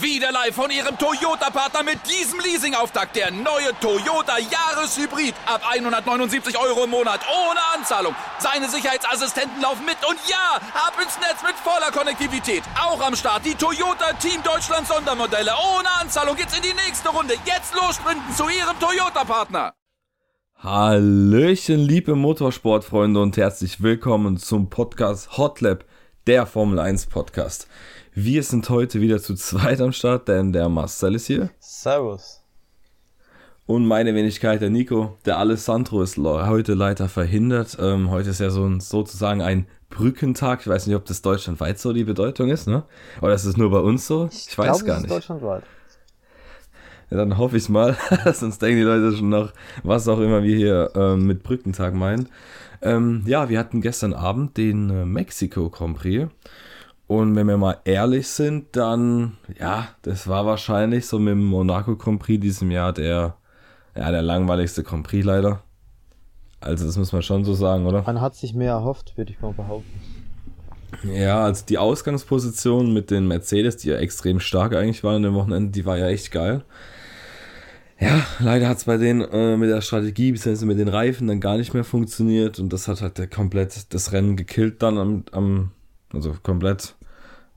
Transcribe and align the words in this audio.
Wieder 0.00 0.32
live 0.32 0.54
von 0.54 0.70
Ihrem 0.70 0.96
Toyota-Partner 0.98 1.82
mit 1.82 1.98
diesem 2.08 2.40
Leasing-Auftakt. 2.40 3.16
Der 3.16 3.30
neue 3.30 3.72
Toyota 3.80 4.38
Jahreshybrid. 4.38 5.34
Ab 5.46 5.62
179 5.70 6.58
Euro 6.58 6.84
im 6.84 6.90
Monat. 6.90 7.20
Ohne 7.28 7.60
Anzahlung. 7.74 8.14
Seine 8.38 8.68
Sicherheitsassistenten 8.68 9.60
laufen 9.60 9.84
mit. 9.84 9.96
Und 10.08 10.18
ja, 10.28 10.56
ab 10.74 10.94
ins 11.02 11.18
Netz 11.18 11.42
mit 11.42 11.54
voller 11.56 11.90
Konnektivität. 11.92 12.62
Auch 12.80 13.00
am 13.00 13.14
Start 13.14 13.44
die 13.44 13.54
Toyota 13.54 14.12
Team 14.14 14.42
Deutschland 14.42 14.86
Sondermodelle. 14.86 15.52
Ohne 15.76 15.88
Anzahlung 16.00 16.36
geht's 16.36 16.56
in 16.56 16.62
die 16.62 16.74
nächste 16.86 17.10
Runde. 17.10 17.34
Jetzt 17.44 17.74
los 17.74 17.96
sprinten 17.96 18.34
zu 18.34 18.44
Ihrem 18.48 18.78
Toyota-Partner. 18.80 19.74
Hallöchen, 20.58 21.80
liebe 21.80 22.14
Motorsportfreunde 22.14 23.20
und 23.20 23.36
herzlich 23.36 23.82
willkommen 23.82 24.38
zum 24.38 24.70
Podcast 24.70 25.36
Hotlap, 25.36 25.84
der 26.26 26.46
Formel 26.46 26.78
1 26.78 27.06
Podcast. 27.06 27.68
Wir 28.18 28.42
sind 28.42 28.70
heute 28.70 29.02
wieder 29.02 29.20
zu 29.20 29.34
zweit 29.34 29.78
am 29.82 29.92
Start, 29.92 30.28
denn 30.28 30.50
der 30.50 30.70
Marcel 30.70 31.16
ist 31.16 31.26
hier. 31.26 31.50
Servus. 31.58 32.42
Und 33.66 33.86
meine 33.86 34.14
Wenigkeit, 34.14 34.62
der 34.62 34.70
Nico. 34.70 35.18
Der 35.26 35.36
Alessandro 35.36 36.00
ist 36.00 36.16
heute 36.16 36.72
leider 36.72 37.10
verhindert. 37.10 37.76
Ähm, 37.78 38.08
heute 38.10 38.30
ist 38.30 38.40
ja 38.40 38.48
so 38.48 38.64
ein, 38.64 38.80
sozusagen 38.80 39.42
ein 39.42 39.66
Brückentag. 39.90 40.60
Ich 40.62 40.66
weiß 40.66 40.86
nicht, 40.86 40.96
ob 40.96 41.04
das 41.04 41.20
deutschlandweit 41.20 41.78
so 41.78 41.92
die 41.92 42.04
Bedeutung 42.04 42.48
ist, 42.48 42.66
ne? 42.66 42.84
Oder 43.20 43.34
ist 43.34 43.44
es 43.44 43.58
nur 43.58 43.70
bei 43.70 43.80
uns 43.80 44.06
so? 44.06 44.30
Ich, 44.32 44.48
ich 44.48 44.56
weiß 44.56 44.78
glaub, 44.78 44.86
gar 44.86 45.00
nicht. 45.00 45.10
deutschlandweit. 45.10 45.64
Ja, 47.10 47.18
dann 47.18 47.36
hoffe 47.36 47.58
ich 47.58 47.64
es 47.64 47.68
mal. 47.68 47.98
Sonst 48.32 48.62
denken 48.62 48.78
die 48.78 48.84
Leute 48.84 49.14
schon 49.14 49.28
noch, 49.28 49.52
was 49.82 50.08
auch 50.08 50.20
immer 50.20 50.42
wir 50.42 50.56
hier 50.56 50.90
ähm, 50.94 51.26
mit 51.26 51.42
Brückentag 51.42 51.92
meinen. 51.92 52.30
Ähm, 52.80 53.24
ja, 53.26 53.50
wir 53.50 53.58
hatten 53.58 53.82
gestern 53.82 54.14
Abend 54.14 54.56
den 54.56 54.88
äh, 54.88 55.04
Mexiko 55.04 55.68
Grand 55.68 55.98
Prix. 55.98 56.30
Und 57.08 57.36
wenn 57.36 57.46
wir 57.46 57.56
mal 57.56 57.78
ehrlich 57.84 58.26
sind, 58.28 58.74
dann, 58.74 59.36
ja, 59.60 59.88
das 60.02 60.26
war 60.26 60.44
wahrscheinlich 60.44 61.06
so 61.06 61.18
mit 61.18 61.32
dem 61.32 61.44
Monaco 61.44 61.96
Grand 61.96 62.20
Prix 62.20 62.40
diesem 62.40 62.70
Jahr 62.70 62.92
der, 62.92 63.36
ja, 63.94 64.10
der 64.10 64.22
langweiligste 64.22 64.82
Grand 64.82 65.06
Prix 65.06 65.24
leider. 65.24 65.62
Also 66.60 66.84
das 66.84 66.96
muss 66.96 67.12
man 67.12 67.22
schon 67.22 67.44
so 67.44 67.54
sagen, 67.54 67.86
oder? 67.86 68.02
Man 68.02 68.20
hat 68.20 68.34
sich 68.34 68.54
mehr 68.54 68.72
erhofft, 68.72 69.16
würde 69.16 69.32
ich 69.32 69.40
mal 69.40 69.52
behaupten. 69.52 70.00
Ja, 71.04 71.44
also 71.44 71.64
die 71.68 71.78
Ausgangsposition 71.78 72.92
mit 72.92 73.10
den 73.10 73.28
Mercedes, 73.28 73.76
die 73.76 73.88
ja 73.88 73.96
extrem 73.96 74.40
stark 74.40 74.74
eigentlich 74.74 75.04
waren 75.04 75.16
an 75.16 75.22
dem 75.22 75.34
Wochenende, 75.34 75.70
die 75.70 75.84
war 75.84 75.98
ja 75.98 76.08
echt 76.08 76.32
geil. 76.32 76.64
Ja, 77.98 78.26
leider 78.40 78.68
hat 78.68 78.78
es 78.78 78.84
bei 78.84 78.96
denen 78.96 79.22
äh, 79.22 79.56
mit 79.56 79.70
der 79.70 79.80
Strategie 79.80 80.32
bzw. 80.32 80.66
mit 80.66 80.78
den 80.78 80.88
Reifen 80.88 81.28
dann 81.28 81.40
gar 81.40 81.56
nicht 81.56 81.72
mehr 81.72 81.84
funktioniert 81.84 82.58
und 82.58 82.72
das 82.72 82.88
hat 82.88 83.00
halt 83.00 83.30
komplett 83.30 83.94
das 83.94 84.12
Rennen 84.12 84.36
gekillt 84.36 84.82
dann 84.82 84.98
am, 84.98 85.24
am 85.32 85.70
also 86.12 86.34
komplett. 86.42 86.96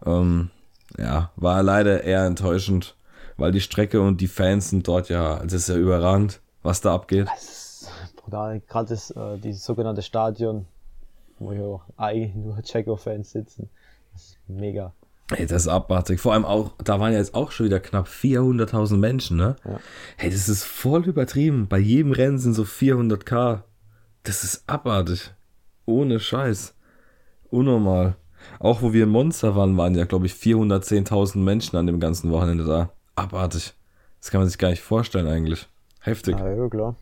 Ähm, 0.06 0.50
ja, 0.98 1.32
war 1.36 1.64
leider 1.64 2.04
eher 2.04 2.26
enttäuschend, 2.26 2.96
weil 3.38 3.52
die 3.52 3.62
Strecke 3.62 4.02
und 4.02 4.22
die 4.22 4.28
Fans 4.28 4.70
sind 4.70 4.88
dort 4.88 5.10
ja, 5.10 5.36
also 5.36 5.56
es 5.56 5.64
ist 5.64 5.70
ja 5.70 5.76
überragend, 5.76 6.42
was 6.64 6.82
da 6.82 6.94
abgeht. 6.94 7.28
Das 7.28 7.44
ist 7.44 7.92
brutal, 8.16 8.62
gerade 8.62 8.90
das, 8.90 9.12
äh, 9.12 9.38
dieses 9.38 9.64
sogenannte 9.64 10.02
Stadion, 10.02 10.66
wo 11.38 11.52
ja 11.52 11.80
eigentlich 11.98 12.36
nur 12.36 12.62
Checo-Fans 12.62 13.32
sitzen. 13.32 13.70
Das 14.14 14.24
ist 14.24 14.38
mega. 14.48 14.94
Hey, 15.32 15.46
das 15.46 15.64
ist 15.64 15.68
abartig. 15.68 16.20
Vor 16.20 16.34
allem 16.34 16.46
auch, 16.46 16.72
da 16.84 17.00
waren 17.00 17.14
ja 17.14 17.20
jetzt 17.20 17.36
auch 17.36 17.52
schon 17.52 17.68
wieder 17.68 17.80
knapp 17.80 18.08
400.000 18.08 18.98
Menschen, 18.98 19.38
ne? 19.38 19.58
Ja. 19.64 19.80
Hey, 20.18 20.32
das 20.32 20.50
ist 20.50 20.64
voll 20.64 21.06
übertrieben. 21.06 21.68
Bei 21.68 21.78
jedem 21.78 22.14
Rennen 22.14 22.40
sind 22.40 22.56
so 22.56 22.64
400k. 22.64 23.62
Das 24.24 24.44
ist 24.44 24.64
abartig. 24.68 25.32
Ohne 25.86 26.20
Scheiß. 26.20 26.74
Unnormal. 27.52 28.16
Auch 28.60 28.82
wo 28.82 28.94
wir 28.94 29.04
in 29.04 29.10
Monster 29.10 29.56
waren, 29.56 29.78
waren 29.78 29.96
ja, 29.96 30.06
glaube 30.06 30.26
ich, 30.26 30.34
410.000 30.34 31.38
Menschen 31.38 31.78
an 31.78 31.88
dem 31.88 32.00
ganzen 32.00 32.32
Wochenende 32.32 32.66
da. 32.66 32.90
Abartig. 33.16 33.74
Das 34.20 34.32
kann 34.32 34.42
man 34.42 34.50
sich 34.50 34.58
gar 34.58 34.70
nicht 34.70 34.82
vorstellen 34.82 35.28
eigentlich. 35.28 35.68
Heftig. 36.02 36.38
Ja, 36.38 36.50
ja 36.50 36.70
klar. 36.70 36.96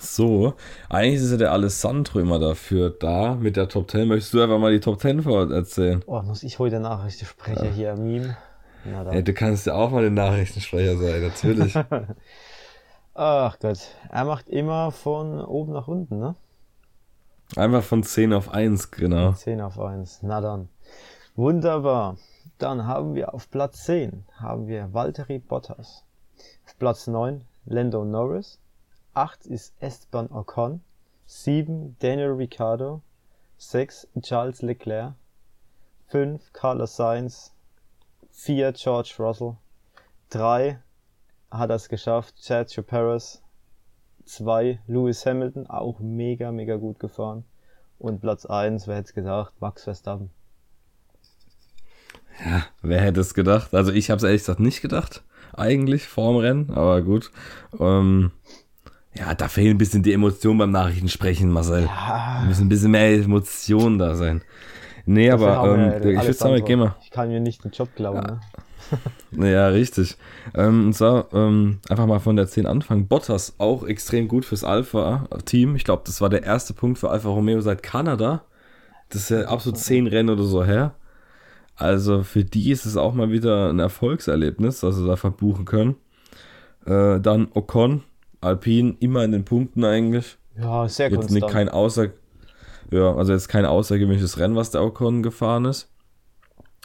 So, 0.00 0.54
eigentlich 0.88 1.22
ist 1.22 1.30
ja 1.30 1.36
der 1.36 1.52
Alessandro 1.52 2.20
immer 2.20 2.38
dafür 2.38 2.90
da 2.90 3.34
mit 3.34 3.56
der 3.56 3.68
Top 3.68 3.90
10. 3.90 4.08
Möchtest 4.08 4.34
du 4.34 4.42
einfach 4.42 4.58
mal 4.58 4.72
die 4.72 4.80
Top 4.80 5.00
10 5.00 5.22
vor 5.22 5.50
erzählen? 5.50 6.02
Oh, 6.06 6.20
muss 6.22 6.42
ich 6.42 6.58
heute 6.58 6.80
Nachrichtensprecher 6.80 7.66
ja. 7.66 7.70
hier 7.70 7.96
Meme? 7.96 8.36
Na. 8.84 9.12
Ja, 9.12 9.22
du 9.22 9.32
kannst 9.32 9.66
ja 9.66 9.74
auch 9.74 9.90
mal 9.90 10.02
den 10.02 10.14
Nachrichtensprecher 10.14 10.96
sein, 10.96 11.22
natürlich. 11.22 11.74
Ach 13.14 13.58
Gott, 13.58 13.78
er 14.10 14.24
macht 14.24 14.48
immer 14.48 14.90
von 14.90 15.40
oben 15.44 15.72
nach 15.72 15.86
unten, 15.86 16.18
ne? 16.18 16.34
Einfach 17.56 17.82
von 17.82 18.02
10 18.02 18.32
auf 18.32 18.50
1, 18.50 18.90
genau. 18.92 19.32
10 19.32 19.60
auf 19.60 19.78
1, 19.78 20.22
na 20.22 20.40
dann. 20.40 20.68
Wunderbar. 21.34 22.16
Dann 22.58 22.86
haben 22.86 23.14
wir 23.14 23.34
auf 23.34 23.50
Platz 23.50 23.84
10 23.84 24.24
haben 24.36 24.68
wir 24.68 24.94
Valtteri 24.94 25.38
Bottas. 25.38 26.04
Auf 26.64 26.78
Platz 26.78 27.06
9 27.06 27.44
Lando 27.66 28.04
Norris. 28.04 28.58
8 29.14 29.44
ist 29.46 29.74
Esteban 29.80 30.30
Ocon, 30.30 30.80
7 31.26 31.96
Daniel 31.98 32.30
Ricciardo, 32.30 33.02
6 33.58 34.08
Charles 34.22 34.62
Leclerc, 34.62 35.12
5 36.06 36.52
Carlos 36.54 36.96
Sainz, 36.96 37.52
4 38.30 38.72
George 38.72 39.16
Russell, 39.18 39.56
3 40.30 40.78
hat 41.50 41.70
es 41.70 41.90
geschafft 41.90 42.42
Sergio 42.42 42.82
Perez, 42.82 43.42
2 44.24 44.80
Lewis 44.86 45.24
Hamilton, 45.26 45.66
auch 45.66 46.00
mega, 46.00 46.52
mega 46.52 46.76
gut 46.76 46.98
gefahren. 46.98 47.44
Und 47.98 48.20
Platz 48.20 48.46
1, 48.46 48.88
wer 48.88 48.96
hätte 48.96 49.08
es 49.08 49.14
gedacht, 49.14 49.54
Max 49.60 49.84
Verstappen. 49.84 50.30
Ja, 52.44 52.64
wer 52.82 53.00
hätte 53.00 53.20
es 53.20 53.34
gedacht? 53.34 53.74
Also 53.74 53.92
ich 53.92 54.10
habe 54.10 54.16
es 54.18 54.24
ehrlich 54.24 54.40
gesagt 54.42 54.60
nicht 54.60 54.80
gedacht, 54.82 55.22
eigentlich 55.52 56.08
vorm 56.08 56.36
Rennen, 56.36 56.70
aber 56.70 57.02
gut. 57.02 57.30
Ähm, 57.78 58.32
ja, 59.14 59.34
da 59.34 59.48
fehlen 59.48 59.76
ein 59.76 59.78
bisschen 59.78 60.02
die 60.02 60.12
Emotionen 60.12 60.58
beim 60.58 60.70
Nachrichtensprechen, 60.70 61.50
Marcel. 61.50 61.84
Ja. 61.84 62.44
müssen 62.46 62.66
ein 62.66 62.68
bisschen 62.68 62.90
mehr 62.90 63.12
Emotionen 63.12 63.98
da 63.98 64.14
sein. 64.14 64.42
Nee, 65.04 65.28
Dafür 65.28 65.48
aber 65.48 65.76
ähm, 65.76 66.10
ich 66.10 66.22
würde 66.22 66.32
sagen, 66.32 66.64
geh 66.64 66.76
mal. 66.76 66.96
Ich 67.02 67.10
kann 67.10 67.28
mir 67.28 67.40
nicht 67.40 67.64
den 67.64 67.72
Job 67.72 67.88
glauben, 67.94 68.18
ja. 68.18 68.32
ne? 68.34 68.40
naja, 69.30 69.68
richtig. 69.68 70.16
Ähm, 70.54 70.86
und 70.86 70.92
zwar 70.94 71.32
ähm, 71.32 71.80
einfach 71.88 72.06
mal 72.06 72.20
von 72.20 72.36
der 72.36 72.46
10 72.46 72.66
anfangen. 72.66 73.06
Bottas 73.08 73.54
auch 73.58 73.84
extrem 73.84 74.28
gut 74.28 74.44
fürs 74.44 74.64
Alpha-Team. 74.64 75.76
Ich 75.76 75.84
glaube, 75.84 76.02
das 76.06 76.20
war 76.20 76.28
der 76.28 76.42
erste 76.42 76.74
Punkt 76.74 76.98
für 76.98 77.10
Alfa 77.10 77.28
Romeo 77.28 77.60
seit 77.60 77.82
Kanada. 77.82 78.44
Das 79.08 79.22
ist 79.22 79.30
ja 79.30 79.46
absolut 79.46 79.78
10 79.78 80.06
Rennen 80.06 80.30
oder 80.30 80.44
so 80.44 80.64
her. 80.64 80.94
Also 81.76 82.22
für 82.22 82.44
die 82.44 82.70
ist 82.70 82.86
es 82.86 82.96
auch 82.96 83.14
mal 83.14 83.30
wieder 83.30 83.70
ein 83.70 83.78
Erfolgserlebnis, 83.78 84.80
dass 84.80 84.96
sie 84.96 85.06
da 85.06 85.16
verbuchen 85.16 85.64
können. 85.64 85.96
Äh, 86.86 87.20
dann 87.20 87.48
Ocon, 87.54 88.02
Alpine 88.40 88.96
immer 89.00 89.24
in 89.24 89.32
den 89.32 89.44
Punkten 89.44 89.84
eigentlich. 89.84 90.36
Ja, 90.58 90.88
sehr 90.88 91.10
gut. 91.10 91.22
Jetzt 91.22 91.30
nicht 91.30 91.48
kein 91.48 91.68
außer, 91.68 92.08
ja, 92.90 93.14
also 93.14 93.32
jetzt 93.32 93.48
kein 93.48 93.64
außergewöhnliches 93.64 94.38
Rennen, 94.38 94.56
was 94.56 94.70
der 94.70 94.82
Ocon 94.82 95.22
gefahren 95.22 95.64
ist. 95.64 95.91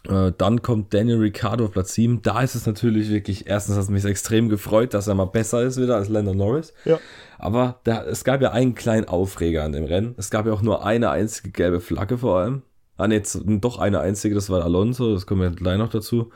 Äh, 0.08 0.32
dann 0.38 0.62
kommt 0.62 0.94
Daniel 0.94 1.18
Ricciardo 1.20 1.66
auf 1.66 1.72
Platz 1.72 1.94
7. 1.94 2.22
Da 2.22 2.42
ist 2.42 2.56
es 2.56 2.66
natürlich 2.66 3.10
wirklich, 3.10 3.48
erstens 3.48 3.76
hat 3.76 3.84
es 3.84 3.90
mich 3.90 4.06
extrem 4.06 4.50
gefreut, 4.50 4.94
dass 4.94 5.08
er 5.08 5.16
mal 5.16 5.26
besser 5.26 5.64
ist 5.64 5.82
wieder 5.82 5.96
als 5.96 6.10
Lando 6.10 6.34
Norris. 6.34 6.74
Ja. 6.86 7.00
Aber 7.38 7.80
da, 7.84 8.04
es 8.04 8.24
gab 8.24 8.42
ja 8.42 8.52
einen 8.52 8.76
kleinen 8.76 9.08
Aufreger 9.08 9.64
an 9.64 9.74
dem 9.74 9.86
Rennen. 9.86 10.16
Es 10.18 10.30
gab 10.30 10.46
ja 10.46 10.54
auch 10.54 10.62
nur 10.62 10.86
eine 10.86 11.10
einzige 11.10 11.52
gelbe 11.52 11.80
Flagge 11.80 12.18
vor 12.18 12.40
allem. 12.40 12.62
Ah, 12.98 13.08
nee, 13.08 13.22
doch 13.22 13.78
eine 13.78 14.00
einzige, 14.00 14.34
das 14.34 14.50
war 14.50 14.64
Alonso, 14.64 15.14
das 15.14 15.28
kommen 15.28 15.42
wir 15.42 15.52
gleich 15.52 15.78
noch 15.78 15.90
dazu. 15.90 16.32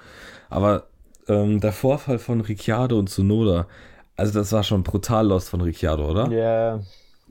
Aber 0.50 0.88
ähm, 1.27 1.59
der 1.59 1.71
Vorfall 1.71 2.19
von 2.19 2.41
Ricciardo 2.41 3.00
und 3.00 3.09
Tsunoda, 3.09 3.67
also 4.16 4.38
das 4.38 4.51
war 4.51 4.63
schon 4.63 4.83
brutal 4.83 5.27
lost 5.27 5.50
von 5.50 5.61
Ricciardo, 5.61 6.11
oder? 6.11 6.29
Ja, 6.29 6.79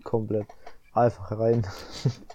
komplett. 0.03 0.47
Einfach 0.93 1.31
rein. 1.31 1.65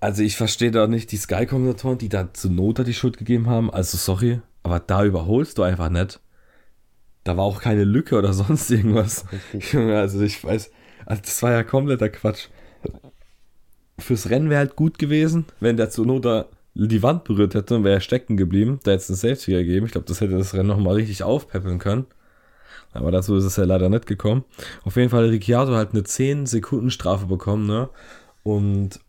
also 0.00 0.22
ich 0.22 0.36
verstehe 0.36 0.70
da 0.70 0.86
nicht 0.86 1.12
die 1.12 1.18
Sky-Kommentatoren, 1.18 1.98
die 1.98 2.08
da 2.08 2.32
Tsunoda 2.32 2.84
die 2.84 2.94
Schuld 2.94 3.18
gegeben 3.18 3.48
haben. 3.48 3.70
Also 3.70 3.98
sorry, 3.98 4.40
aber 4.62 4.80
da 4.80 5.04
überholst 5.04 5.58
du 5.58 5.62
einfach 5.62 5.90
nicht. 5.90 6.20
Da 7.22 7.36
war 7.36 7.44
auch 7.44 7.60
keine 7.60 7.84
Lücke 7.84 8.16
oder 8.16 8.32
sonst 8.32 8.70
irgendwas. 8.70 9.26
Junge, 9.72 9.98
also 10.00 10.22
ich 10.22 10.42
weiß, 10.42 10.70
also 11.04 11.22
das 11.22 11.42
war 11.42 11.52
ja 11.52 11.62
kompletter 11.62 12.08
Quatsch. 12.08 12.48
Fürs 13.98 14.30
Rennen 14.30 14.48
wäre 14.48 14.60
halt 14.60 14.76
gut 14.76 14.98
gewesen, 14.98 15.44
wenn 15.60 15.76
der 15.76 15.90
Tsunoda 15.90 16.46
die 16.74 17.02
Wand 17.02 17.24
berührt 17.24 17.54
hätte 17.54 17.76
und 17.76 17.84
wäre 17.84 17.96
er 17.96 18.00
stecken 18.00 18.38
geblieben. 18.38 18.80
Da 18.84 18.92
hätte 18.92 19.02
es 19.02 19.10
einen 19.10 19.16
Safety 19.16 19.52
gegeben. 19.52 19.84
Ich 19.84 19.92
glaube, 19.92 20.06
das 20.06 20.22
hätte 20.22 20.38
das 20.38 20.54
Rennen 20.54 20.68
nochmal 20.68 20.94
richtig 20.94 21.22
aufpeppeln 21.22 21.78
können. 21.78 22.06
Aber 22.92 23.10
dazu 23.10 23.36
ist 23.36 23.44
es 23.44 23.56
ja 23.56 23.64
leider 23.64 23.90
nicht 23.90 24.06
gekommen. 24.06 24.44
Auf 24.84 24.96
jeden 24.96 25.10
Fall 25.10 25.28
Ricciardo 25.28 25.74
halt 25.74 25.92
eine 25.92 26.04
10 26.04 26.46
Sekunden 26.46 26.90
Strafe 26.90 27.26
bekommen, 27.26 27.66
ne? 27.66 27.90
Und 28.42 29.00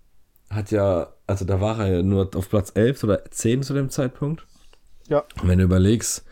hat 0.52 0.72
ja, 0.72 1.08
also 1.28 1.46
da 1.46 1.62
war 1.62 1.80
er 1.80 1.98
ja 1.98 2.02
nur 2.04 2.30
auf 2.36 2.50
Platz 2.50 2.72
11 2.76 3.04
oder 3.04 3.26
10 3.26 3.64
zu 3.64 3.74
dem 3.74 3.90
Zeitpunkt. 3.90 4.46
Ja. 5.08 5.24
Und 5.42 5.48
wenn 5.48 5.60
du 5.60 5.64
überlegst, 5.66 6.26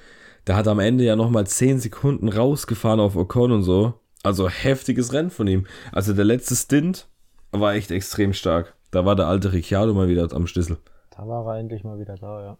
der 0.48 0.56
hat 0.56 0.68
am 0.68 0.80
Ende 0.80 1.04
ja 1.04 1.16
nochmal 1.16 1.46
10 1.48 1.80
Sekunden 1.80 2.30
rausgefahren 2.30 3.00
auf 3.00 3.16
Ocon 3.16 3.52
und 3.52 3.64
so. 3.64 3.94
Also 4.24 4.50
heftiges 4.50 5.14
Rennen 5.14 5.30
von 5.30 5.48
ihm. 5.48 5.66
Also 5.92 6.14
der 6.14 6.26
letzte 6.26 6.56
Stint 6.56 7.08
war 7.52 7.74
echt 7.74 7.92
extrem 7.92 8.34
stark. 8.34 8.74
Da 8.92 9.06
war 9.06 9.16
der 9.16 9.28
alte 9.28 9.54
Ricciardo 9.54 9.94
mal 9.94 10.08
wieder 10.08 10.28
am 10.34 10.48
Schlüssel. 10.48 10.78
Da 11.16 11.28
war 11.28 11.46
er 11.54 11.60
endlich 11.60 11.84
mal 11.84 12.00
wieder 12.00 12.16
da, 12.16 12.42
ja. 12.42 12.58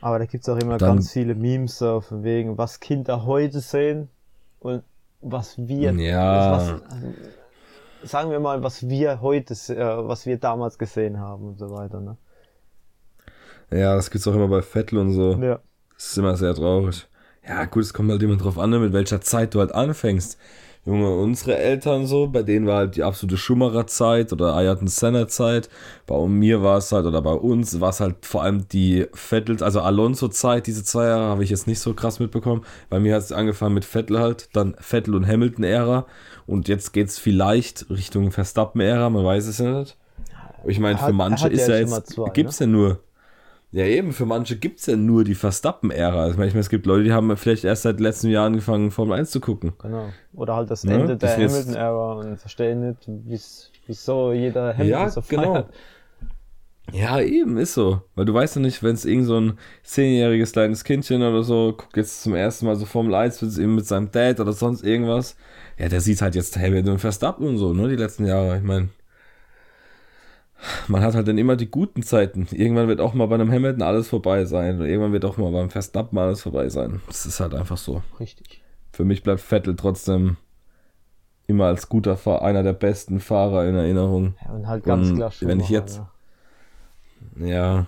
Aber 0.00 0.18
da 0.18 0.24
gibt's 0.24 0.48
auch 0.48 0.56
immer 0.56 0.78
Dann- 0.78 0.96
ganz 0.96 1.12
viele 1.12 1.34
Memes 1.34 1.78
so 1.78 2.00
von 2.00 2.22
wegen, 2.24 2.56
was 2.56 2.80
Kinder 2.80 3.26
heute 3.26 3.60
sehen 3.60 4.08
und 4.60 4.82
was 5.20 5.58
wir, 5.58 5.92
Ja. 5.92 6.52
was, 6.52 6.82
sagen 8.02 8.30
wir 8.30 8.40
mal, 8.40 8.62
was 8.62 8.88
wir 8.88 9.20
heute, 9.20 9.54
äh, 9.54 10.08
was 10.08 10.26
wir 10.26 10.38
damals 10.38 10.78
gesehen 10.78 11.18
haben 11.18 11.48
und 11.48 11.58
so 11.58 11.70
weiter, 11.70 12.00
ne? 12.00 12.16
Ja, 13.72 13.94
das 13.94 14.10
gibt's 14.10 14.26
auch 14.26 14.34
immer 14.34 14.48
bei 14.48 14.62
Vettel 14.62 14.98
und 14.98 15.12
so. 15.12 15.34
Ja. 15.34 15.60
Das 15.94 16.10
ist 16.10 16.18
immer 16.18 16.36
sehr 16.36 16.54
traurig. 16.54 17.06
Ja, 17.46 17.64
gut, 17.64 17.82
es 17.82 17.94
kommt 17.94 18.10
halt 18.10 18.22
immer 18.22 18.36
drauf 18.36 18.58
an, 18.58 18.70
ne, 18.70 18.78
mit 18.78 18.92
welcher 18.92 19.20
Zeit 19.20 19.54
du 19.54 19.60
halt 19.60 19.72
anfängst. 19.72 20.38
Junge, 20.86 21.10
unsere 21.14 21.58
Eltern 21.58 22.06
so, 22.06 22.26
bei 22.26 22.42
denen 22.42 22.66
war 22.66 22.78
halt 22.78 22.96
die 22.96 23.02
absolute 23.02 23.36
Schumacher-Zeit 23.36 24.32
oder 24.32 24.54
Ayrton 24.54 24.88
Senna-Zeit. 24.88 25.68
Bei 26.06 26.18
mir 26.26 26.62
war 26.62 26.78
es 26.78 26.90
halt, 26.90 27.04
oder 27.04 27.20
bei 27.20 27.34
uns 27.34 27.80
war 27.80 27.90
es 27.90 28.00
halt 28.00 28.24
vor 28.24 28.42
allem 28.42 28.66
die 28.68 29.06
Vettel, 29.12 29.62
also 29.62 29.82
Alonso-Zeit, 29.82 30.66
diese 30.66 30.82
zwei 30.82 31.08
Jahre 31.08 31.24
habe 31.24 31.44
ich 31.44 31.50
jetzt 31.50 31.66
nicht 31.66 31.80
so 31.80 31.92
krass 31.92 32.18
mitbekommen. 32.18 32.64
Bei 32.88 32.98
mir 32.98 33.14
hat 33.14 33.22
es 33.22 33.30
angefangen 33.30 33.74
mit 33.74 33.84
Vettel 33.84 34.20
halt, 34.20 34.48
dann 34.54 34.74
Vettel 34.80 35.14
und 35.14 35.26
Hamilton-Ära 35.26 36.06
und 36.46 36.68
jetzt 36.68 36.92
geht's 36.92 37.18
vielleicht 37.18 37.90
Richtung 37.90 38.30
Verstappen-Ära, 38.30 39.10
man 39.10 39.24
weiß 39.24 39.48
es 39.48 39.58
ja 39.58 39.80
nicht. 39.80 39.98
Ich 40.66 40.78
meine, 40.78 40.98
für 40.98 41.12
manche 41.12 41.48
ist 41.48 41.68
ja 41.68 41.76
jetzt 41.76 41.88
immer 41.88 42.04
zwei, 42.04 42.32
ne? 42.34 42.50
ja 42.58 42.66
nur 42.66 43.00
ja, 43.72 43.84
eben, 43.84 44.12
für 44.12 44.26
manche 44.26 44.56
gibt's 44.56 44.86
ja 44.86 44.96
nur 44.96 45.22
die 45.22 45.36
Verstappen-Ära. 45.36 46.22
Also, 46.22 46.32
ich 46.32 46.38
meine, 46.38 46.58
es 46.58 46.68
gibt 46.68 46.86
Leute, 46.86 47.04
die 47.04 47.12
haben 47.12 47.36
vielleicht 47.36 47.64
erst 47.64 47.82
seit 47.82 48.00
letztem 48.00 48.30
Jahr 48.30 48.46
angefangen, 48.46 48.90
Formel 48.90 49.18
1 49.18 49.30
zu 49.30 49.40
gucken. 49.40 49.74
Genau. 49.78 50.08
Oder 50.32 50.56
halt 50.56 50.70
das 50.70 50.82
Ne? 50.82 50.94
Ende 50.94 51.16
Das 51.16 51.36
der 51.36 51.46
Hamilton-Ära 51.48 52.12
und 52.14 52.36
verstehen 52.38 52.88
nicht, 52.88 52.98
wie's, 53.06 53.70
wieso 53.86 54.32
jeder 54.32 54.72
Hamilton 54.74 54.86
Ja, 54.88 55.08
so 55.08 55.22
genau. 55.28 55.52
feiert. 55.54 55.68
Ja, 56.92 57.20
eben, 57.20 57.56
ist 57.58 57.74
so. 57.74 58.02
Weil 58.16 58.24
du 58.24 58.34
weißt 58.34 58.56
ja 58.56 58.62
nicht, 58.62 58.82
wenn 58.82 58.94
es 58.94 59.04
irgend 59.04 59.26
so 59.26 59.40
ein 59.40 59.58
zehnjähriges 59.84 60.50
kleines 60.50 60.82
Kindchen 60.82 61.22
oder 61.22 61.44
so 61.44 61.74
guckt 61.76 61.96
jetzt 61.96 62.22
zum 62.22 62.34
ersten 62.34 62.66
Mal 62.66 62.74
so 62.74 62.86
Formel 62.86 63.14
1 63.14 63.40
mit, 63.42 63.56
eben 63.58 63.76
mit 63.76 63.86
seinem 63.86 64.10
Dad 64.10 64.40
oder 64.40 64.52
sonst 64.52 64.82
irgendwas. 64.82 65.36
Ja, 65.78 65.88
der 65.88 66.00
sieht 66.00 66.20
halt 66.20 66.34
jetzt 66.34 66.56
Hamilton 66.56 66.94
und 66.94 66.98
Verstappen 66.98 67.46
und 67.46 67.58
so, 67.58 67.72
ne, 67.72 67.88
die 67.88 67.96
letzten 67.96 68.26
Jahre. 68.26 68.56
Ich 68.56 68.64
meine, 68.64 68.88
man 70.88 71.02
hat 71.02 71.14
halt 71.14 71.26
dann 71.28 71.38
immer 71.38 71.56
die 71.56 71.70
guten 71.70 72.02
Zeiten. 72.02 72.46
Irgendwann 72.50 72.88
wird 72.88 73.00
auch 73.00 73.14
mal 73.14 73.26
bei 73.26 73.34
einem 73.36 73.50
Hamilton 73.50 73.82
alles 73.82 74.08
vorbei 74.08 74.44
sein. 74.44 74.78
Und 74.80 74.86
irgendwann 74.86 75.12
wird 75.12 75.24
auch 75.24 75.36
mal 75.36 75.50
beim 75.52 75.70
Verstappen 75.70 76.18
alles 76.18 76.42
vorbei 76.42 76.68
sein. 76.68 77.00
Das 77.06 77.26
ist 77.26 77.40
halt 77.40 77.54
einfach 77.54 77.76
so. 77.78 78.02
Richtig. 78.18 78.62
Für 78.92 79.04
mich 79.04 79.22
bleibt 79.22 79.40
Vettel 79.40 79.76
trotzdem 79.76 80.36
immer 81.46 81.66
als 81.66 81.88
guter 81.88 82.16
Fahrer, 82.16 82.42
einer 82.42 82.62
der 82.62 82.72
besten 82.74 83.20
Fahrer 83.20 83.66
in 83.68 83.74
Erinnerung. 83.74 84.34
Ja, 84.44 84.52
und 84.52 84.66
halt 84.68 84.84
ganz 84.84 85.08
Und 85.10 85.16
klar 85.16 85.32
wenn 85.40 85.60
ich 85.60 85.66
Schumacher, 85.66 85.84
jetzt- 85.86 86.00
ja. 87.38 87.46
Ja. 87.46 87.86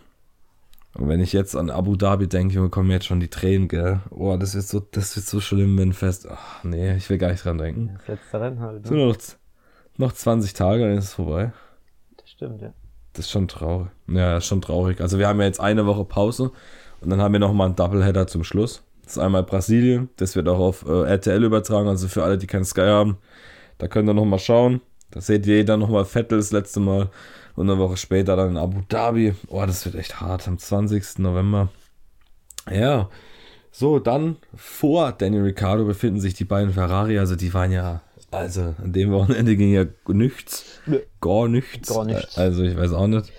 Und 0.94 1.08
wenn 1.08 1.20
ich 1.20 1.32
jetzt 1.32 1.56
an 1.56 1.70
Abu 1.70 1.96
Dhabi 1.96 2.28
denke, 2.28 2.54
Junge, 2.54 2.68
kommen 2.68 2.88
mir 2.88 2.94
jetzt 2.94 3.06
schon 3.06 3.20
die 3.20 3.28
Tränen, 3.28 3.66
gell? 3.68 4.00
Oh, 4.10 4.36
das 4.38 4.54
wird 4.54 4.66
so, 4.66 4.80
das 4.80 5.16
wird 5.16 5.24
so 5.24 5.40
schlimm, 5.40 5.78
wenn 5.78 5.92
fest. 5.94 6.28
Ach, 6.30 6.62
nee, 6.64 6.94
ich 6.96 7.08
will 7.08 7.16
gar 7.18 7.30
nicht 7.30 7.44
dran 7.44 7.56
denken. 7.56 7.92
Das 7.98 8.08
letzte 8.08 8.40
Rennen 8.40 8.60
halt. 8.60 8.86
So 8.86 8.92
Ne? 8.94 9.00
nur 9.00 9.08
noch, 9.08 9.18
noch 9.96 10.12
20 10.12 10.52
Tage, 10.52 10.82
dann 10.86 10.98
ist 10.98 11.04
es 11.04 11.14
vorbei. 11.14 11.52
Das 12.22 12.30
stimmt, 12.30 12.62
ja. 12.62 12.72
Das 13.12 13.26
ist 13.26 13.30
schon 13.30 13.48
traurig. 13.48 13.90
Ja, 14.08 14.38
ist 14.38 14.46
schon 14.46 14.62
traurig. 14.62 15.00
Also 15.00 15.18
wir 15.18 15.28
haben 15.28 15.40
ja 15.40 15.46
jetzt 15.46 15.60
eine 15.60 15.86
Woche 15.86 16.04
Pause 16.04 16.50
und 17.00 17.10
dann 17.10 17.20
haben 17.20 17.32
wir 17.32 17.40
noch 17.40 17.52
mal 17.52 17.66
einen 17.66 17.76
Doubleheader 17.76 18.26
zum 18.26 18.44
Schluss. 18.44 18.82
Das 19.02 19.16
ist 19.16 19.18
einmal 19.18 19.42
Brasilien, 19.42 20.08
das 20.16 20.36
wird 20.36 20.48
auch 20.48 20.58
auf 20.58 20.86
äh, 20.86 21.02
RTL 21.02 21.42
übertragen, 21.44 21.88
also 21.88 22.08
für 22.08 22.22
alle, 22.22 22.38
die 22.38 22.46
keinen 22.46 22.64
Sky 22.64 22.82
haben, 22.82 23.18
da 23.78 23.88
könnt 23.88 24.08
ihr 24.08 24.14
noch 24.14 24.24
mal 24.24 24.38
schauen. 24.38 24.80
Da 25.10 25.20
seht 25.20 25.46
ihr 25.46 25.64
dann 25.64 25.80
noch 25.80 25.90
mal 25.90 26.06
Vettel 26.06 26.38
das 26.38 26.52
letzte 26.52 26.80
Mal 26.80 27.10
und 27.54 27.68
eine 27.68 27.78
Woche 27.78 27.98
später 27.98 28.36
dann 28.36 28.50
in 28.50 28.56
Abu 28.56 28.80
Dhabi. 28.88 29.34
Oh, 29.48 29.62
das 29.66 29.84
wird 29.84 29.96
echt 29.96 30.20
hart 30.20 30.48
am 30.48 30.56
20. 30.56 31.18
November. 31.18 31.68
Ja, 32.70 33.10
so, 33.74 33.98
dann 33.98 34.36
vor 34.54 35.12
Daniel 35.12 35.44
Ricciardo 35.44 35.86
befinden 35.86 36.20
sich 36.20 36.34
die 36.34 36.44
beiden 36.44 36.74
Ferrari, 36.74 37.18
also 37.18 37.36
die 37.36 37.54
waren 37.54 37.72
ja, 37.72 38.02
also 38.32 38.74
an 38.82 38.92
dem 38.92 39.12
Wochenende 39.12 39.56
ging 39.56 39.72
ja 39.72 39.84
nichts, 40.08 40.80
gar 41.20 41.48
nichts. 41.48 41.88
Gar 41.94 42.04
nichts. 42.06 42.36
Also 42.38 42.62
ich 42.64 42.76
weiß 42.76 42.92
auch 42.92 43.06
nicht. 43.06 43.32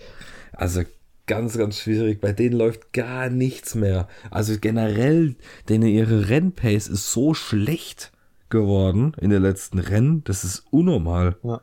Also 0.53 0.81
ganz, 1.25 1.57
ganz 1.57 1.77
schwierig. 1.79 2.21
Bei 2.21 2.31
denen 2.31 2.55
läuft 2.57 2.93
gar 2.93 3.29
nichts 3.29 3.75
mehr. 3.75 4.07
Also 4.31 4.55
generell, 4.59 5.35
denen 5.69 5.87
ihre 5.89 6.29
Rennpace 6.29 6.87
ist 6.87 7.11
so 7.11 7.33
schlecht 7.33 8.11
geworden 8.49 9.13
in 9.19 9.29
den 9.31 9.41
letzten 9.41 9.79
Rennen. 9.79 10.23
Das 10.25 10.43
ist 10.43 10.63
unnormal. 10.71 11.35
ja. 11.43 11.61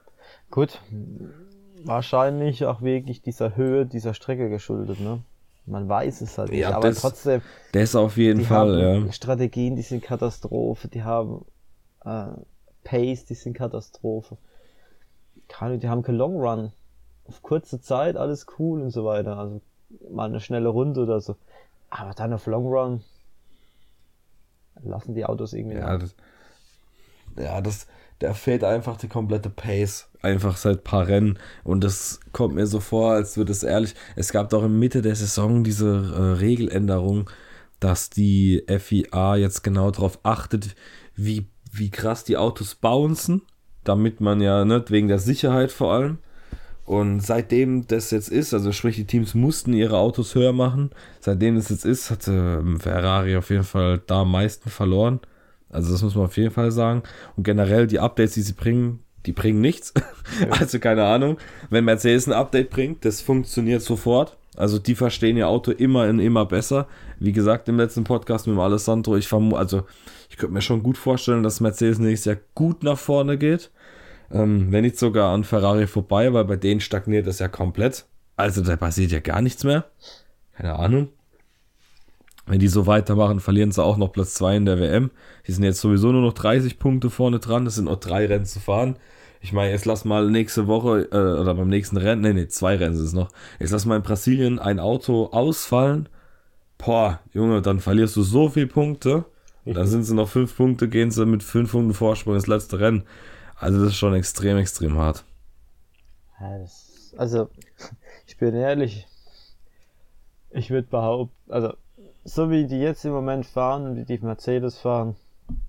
Gut. 0.50 0.81
Wahrscheinlich 1.85 2.65
auch 2.67 2.82
wirklich 2.82 3.23
dieser 3.23 3.56
Höhe 3.56 3.87
dieser 3.87 4.15
Strecke 4.15 4.50
geschuldet, 4.50 5.00
ne? 5.00 5.23
Man 5.67 5.88
weiß 5.88 6.21
es 6.23 6.37
halt 6.37 6.50
nicht, 6.50 6.61
Ja, 6.61 6.73
aber 6.73 6.88
das- 6.88 7.00
trotzdem, 7.00 7.43
Das 7.73 7.94
auf 7.94 8.17
jeden 8.17 8.43
Fall, 8.44 8.81
ja. 9.06 9.12
Strategien, 9.12 9.77
die 9.77 9.82
sind 9.82 10.03
Katastrophe, 10.03 10.88
die 10.88 11.05
haben 11.05 11.44
äh, 12.05 12.27
Pace, 12.85 13.25
die 13.25 13.35
sind 13.35 13.55
Katastrophe. 13.55 14.37
Keine, 15.49 15.79
die 15.79 15.88
haben 15.88 16.03
keinen 16.03 16.17
Long 16.17 16.37
Run. 16.37 16.73
Auf 17.27 17.43
kurze 17.43 17.81
Zeit 17.81 18.17
alles 18.17 18.47
cool 18.59 18.81
und 18.81 18.91
so 18.91 19.05
weiter. 19.05 19.37
Also 19.37 19.61
mal 20.11 20.27
eine 20.27 20.41
schnelle 20.41 20.69
Runde 20.69 21.03
oder 21.03 21.21
so. 21.21 21.37
Aber 21.91 22.12
dann 22.12 22.32
auf 22.32 22.47
Long 22.47 22.67
Run 22.67 23.03
lassen 24.82 25.15
die 25.15 25.25
Autos 25.25 25.53
irgendwie 25.53 25.77
Ja, 25.77 25.99
das, 25.99 26.15
ja, 27.37 27.61
das, 27.61 27.87
da 28.21 28.35
fehlt 28.35 28.65
einfach 28.65 28.97
die 28.97 29.09
komplette 29.09 29.50
Pace. 29.50 30.09
Einfach 30.23 30.56
seit 30.56 30.85
paar 30.85 31.06
Rennen. 31.06 31.38
Und 31.65 31.85
das 31.85 32.21
kommt 32.32 32.55
mir 32.55 32.67
so 32.67 32.81
vor, 32.81 33.12
als 33.12 33.37
würde 33.37 33.53
es 33.53 33.62
ehrlich. 33.62 33.94
Es 34.17 34.32
gab 34.32 34.50
doch 34.50 34.65
in 34.65 34.79
Mitte 34.79 35.03
der 35.03 35.17
Saison 35.17 35.65
diese 35.65 35.88
äh, 35.88 36.38
Regeländerung, 36.38 37.31
dass 37.81 38.11
die 38.11 38.65
FIA 38.67 39.37
jetzt 39.37 39.62
genau 39.62 39.91
darauf 39.91 40.19
achtet, 40.23 40.77
wie, 41.17 41.47
wie 41.72 41.90
krass 41.90 42.25
die 42.25 42.37
Autos 42.37 42.75
bouncen. 42.75 43.43
Damit 43.84 44.20
man 44.20 44.40
ja, 44.40 44.64
nicht 44.64 44.90
wegen 44.90 45.08
der 45.08 45.19
Sicherheit 45.19 45.72
vor 45.72 45.93
allem. 45.93 46.19
Und 46.84 47.20
seitdem 47.20 47.87
das 47.87 48.11
jetzt 48.11 48.28
ist, 48.28 48.52
also 48.52 48.72
sprich, 48.72 48.96
die 48.96 49.06
Teams 49.06 49.34
mussten 49.34 49.72
ihre 49.72 49.96
Autos 49.96 50.34
höher 50.34 50.52
machen. 50.52 50.90
Seitdem 51.20 51.55
das 51.55 51.69
jetzt 51.69 51.84
ist, 51.84 52.11
hat 52.11 52.26
ähm, 52.26 52.81
Ferrari 52.81 53.37
auf 53.37 53.49
jeden 53.50 53.62
Fall 53.62 54.02
da 54.06 54.22
am 54.22 54.32
meisten 54.32 54.70
verloren. 54.70 55.20
Also 55.69 55.93
das 55.93 56.02
muss 56.02 56.17
man 56.17 56.25
auf 56.25 56.37
jeden 56.37 56.50
Fall 56.50 56.72
sagen. 56.72 57.05
Und 57.37 57.44
generell 57.44 57.87
die 57.87 58.00
Updates, 58.00 58.34
die 58.34 58.43
sie 58.43 58.55
bringen, 58.55 59.05
die 59.25 59.32
bringen 59.32 59.61
nichts. 59.61 59.94
also 60.50 60.81
keine 60.81 61.05
Ahnung. 61.05 61.38
Wenn 61.70 61.84
Mercedes 61.84 62.26
ein 62.26 62.32
Update 62.32 62.70
bringt, 62.70 63.05
das 63.05 63.20
funktioniert 63.20 63.82
sofort. 63.82 64.37
Also 64.56 64.78
die 64.81 64.96
verstehen 64.96 65.37
ihr 65.37 65.46
Auto 65.46 65.70
immer 65.70 66.08
und 66.08 66.19
immer 66.19 66.44
besser. 66.44 66.89
Wie 67.20 67.32
gesagt, 67.32 67.69
im 67.69 67.77
letzten 67.77 68.05
Podcast 68.05 68.46
mit 68.48 68.56
dem 68.56 68.60
Alessandro, 68.60 69.17
ich 69.17 69.29
vermute, 69.29 69.58
also 69.58 69.82
ich 70.31 70.37
könnte 70.37 70.55
mir 70.55 70.63
schon 70.63 70.82
gut 70.82 70.96
vorstellen, 70.96 71.43
dass 71.43 71.60
Mercedes 71.60 71.99
nächstes 71.99 72.25
Jahr 72.25 72.43
gut 72.55 72.84
nach 72.84 72.96
vorne 72.96 73.37
geht. 73.37 73.70
Ähm, 74.31 74.70
wenn 74.70 74.84
nicht 74.84 74.96
sogar 74.96 75.34
an 75.34 75.43
Ferrari 75.43 75.89
vorbei, 75.89 76.32
weil 76.32 76.44
bei 76.44 76.56
denen 76.56 76.81
stagniert 76.81 77.27
das 77.27 77.41
ja 77.41 77.49
komplett. 77.49 78.06
Also 78.37 78.63
da 78.63 78.77
passiert 78.77 79.10
ja 79.10 79.19
gar 79.19 79.43
nichts 79.43 79.65
mehr. 79.65 79.87
Keine 80.53 80.79
Ahnung. 80.79 81.08
Wenn 82.46 82.60
die 82.60 82.69
so 82.69 82.87
weitermachen, 82.87 83.41
verlieren 83.41 83.72
sie 83.72 83.82
auch 83.82 83.96
noch 83.96 84.13
Platz 84.13 84.34
2 84.34 84.56
in 84.56 84.67
der 84.67 84.79
WM. 84.79 85.10
Die 85.46 85.53
sind 85.53 85.65
jetzt 85.65 85.81
sowieso 85.81 86.13
nur 86.13 86.22
noch 86.22 86.32
30 86.32 86.79
Punkte 86.79 87.10
vorne 87.10 87.41
dran. 87.41 87.67
Es 87.67 87.75
sind 87.75 87.87
noch 87.87 87.99
drei 87.99 88.27
Rennen 88.27 88.46
zu 88.46 88.60
fahren. 88.60 88.96
Ich 89.41 89.53
meine, 89.53 89.72
jetzt 89.72 89.84
lass 89.84 90.05
mal 90.05 90.31
nächste 90.31 90.69
Woche 90.69 91.08
äh, 91.10 91.41
oder 91.41 91.55
beim 91.55 91.69
nächsten 91.69 91.96
Rennen, 91.96 92.22
nee, 92.22 92.34
nee, 92.34 92.46
zwei 92.46 92.77
Rennen 92.77 92.94
sind 92.94 93.06
es 93.06 93.13
noch. 93.15 93.31
Jetzt 93.58 93.70
lass 93.70 93.84
mal 93.84 93.96
in 93.96 94.03
Brasilien 94.03 94.58
ein 94.60 94.79
Auto 94.79 95.27
ausfallen. 95.32 96.08
Boah, 96.79 97.19
Junge, 97.32 97.63
dann 97.63 97.81
verlierst 97.81 98.17
du 98.17 98.22
so 98.22 98.49
viele 98.49 98.69
Punkte. 98.69 99.25
Dann 99.64 99.86
sind 99.86 100.05
sie 100.05 100.14
noch 100.14 100.29
fünf 100.29 100.56
Punkte, 100.56 100.88
gehen 100.88 101.10
sie 101.10 101.26
mit 101.26 101.43
fünf 101.43 101.72
Punkten 101.72 101.94
Vorsprung 101.94 102.34
ins 102.34 102.46
letzte 102.46 102.81
Rennen. 102.81 103.05
Also 103.56 103.81
das 103.81 103.90
ist 103.90 103.96
schon 103.96 104.14
extrem, 104.14 104.56
extrem 104.56 104.96
hart. 104.96 105.24
Ja, 106.40 106.64
also, 107.17 107.48
ich 108.26 108.38
bin 108.38 108.55
ehrlich, 108.55 109.06
ich 110.50 110.70
würde 110.70 110.88
behaupten, 110.88 111.52
also, 111.52 111.74
so 112.24 112.50
wie 112.50 112.67
die 112.67 112.79
jetzt 112.79 113.05
im 113.05 113.12
Moment 113.12 113.46
fahren 113.46 113.86
und 113.86 113.96
wie 113.96 114.05
die 114.05 114.19
Mercedes 114.24 114.79
fahren, 114.79 115.17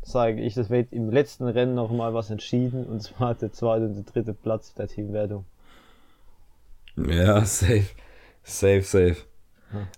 sage 0.01 0.41
ich, 0.41 0.53
das 0.53 0.69
wird 0.69 0.93
im 0.93 1.09
letzten 1.09 1.47
Rennen 1.47 1.75
noch 1.75 1.91
mal 1.91 2.13
was 2.13 2.29
entschieden 2.29 2.85
und 2.85 3.01
zwar 3.01 3.35
der 3.35 3.51
zweite 3.51 3.85
und 3.85 3.95
der 3.95 4.03
dritte 4.03 4.33
Platz 4.33 4.73
der 4.73 4.87
Teamwertung. 4.87 5.45
Ja, 6.95 7.43
safe. 7.45 7.87
Safe, 8.43 8.81
safe. 8.81 9.17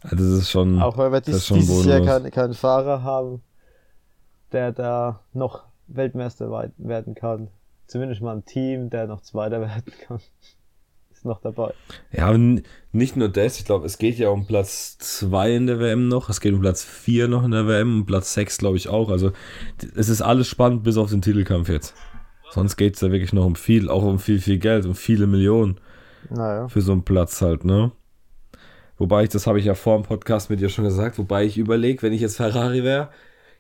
Also 0.02 0.16
das 0.16 0.42
ist 0.42 0.52
schon. 0.52 0.82
Auch 0.82 0.98
weil 0.98 1.12
wir 1.12 1.22
dies, 1.22 1.48
dieses 1.48 1.86
Jahr 1.86 2.02
keinen 2.02 2.30
keinen 2.30 2.54
Fahrer 2.54 3.04
haben, 3.04 3.42
der 4.54 4.72
da 4.72 5.20
noch 5.34 5.64
Weltmeister 5.88 6.50
werden 6.78 7.16
kann. 7.16 7.50
Zumindest 7.88 8.22
mal 8.22 8.36
ein 8.36 8.46
Team, 8.46 8.90
der 8.90 9.08
noch 9.08 9.22
Zweiter 9.22 9.60
werden 9.62 9.94
kann. 10.08 10.20
Ist 11.12 11.26
noch 11.26 11.42
dabei. 11.42 11.74
Ja, 12.12 12.36
nicht 12.92 13.16
nur 13.16 13.30
das, 13.30 13.60
ich 13.60 13.66
glaube, 13.66 13.86
es 13.86 13.98
geht 13.98 14.18
ja 14.18 14.30
um 14.30 14.48
Platz 14.48 14.98
2 15.00 15.56
in 15.56 15.68
der 15.68 15.80
WM 15.80 16.08
noch, 16.08 16.30
es 16.30 16.40
geht 16.42 16.54
um 16.54 16.62
Platz 16.62 16.84
4 16.84 17.28
noch 17.28 17.44
in 17.44 17.52
der 17.52 17.68
WM 17.68 18.00
und 18.00 18.06
Platz 18.06 18.34
6 18.34 18.58
glaube 18.58 18.78
ich 18.78 18.88
auch. 18.90 19.10
Also 19.10 19.32
es 19.96 20.10
ist 20.10 20.22
alles 20.22 20.48
spannend 20.48 20.84
bis 20.84 20.98
auf 20.98 21.10
den 21.10 21.22
Titelkampf 21.22 21.70
jetzt. 21.70 21.94
Sonst 22.52 22.78
geht 22.78 22.96
es 22.96 23.02
ja 23.02 23.12
wirklich 23.12 23.34
noch 23.34 23.46
um 23.46 23.56
viel, 23.56 23.90
auch 23.90 24.04
um 24.04 24.20
viel, 24.20 24.40
viel 24.40 24.60
Geld, 24.60 24.86
um 24.86 24.94
viele 24.96 25.26
Millionen 25.28 25.80
Naja. 26.30 26.68
für 26.68 26.82
so 26.82 26.92
einen 26.92 27.04
Platz 27.04 27.42
halt, 27.42 27.66
ne? 27.66 27.92
Wobei 28.98 29.24
ich, 29.24 29.30
das 29.30 29.48
habe 29.48 29.60
ich 29.60 29.66
ja 29.66 29.74
vor 29.74 29.98
dem 29.98 30.04
Podcast 30.06 30.52
mit 30.52 30.62
dir 30.62 30.70
schon 30.70 30.86
gesagt, 30.86 31.18
wobei 31.18 31.46
ich 31.46 31.58
überlege, 31.58 32.04
wenn 32.04 32.14
ich 32.14 32.22
jetzt 32.22 32.38
Ferrari 32.38 32.84
wäre, 32.84 33.10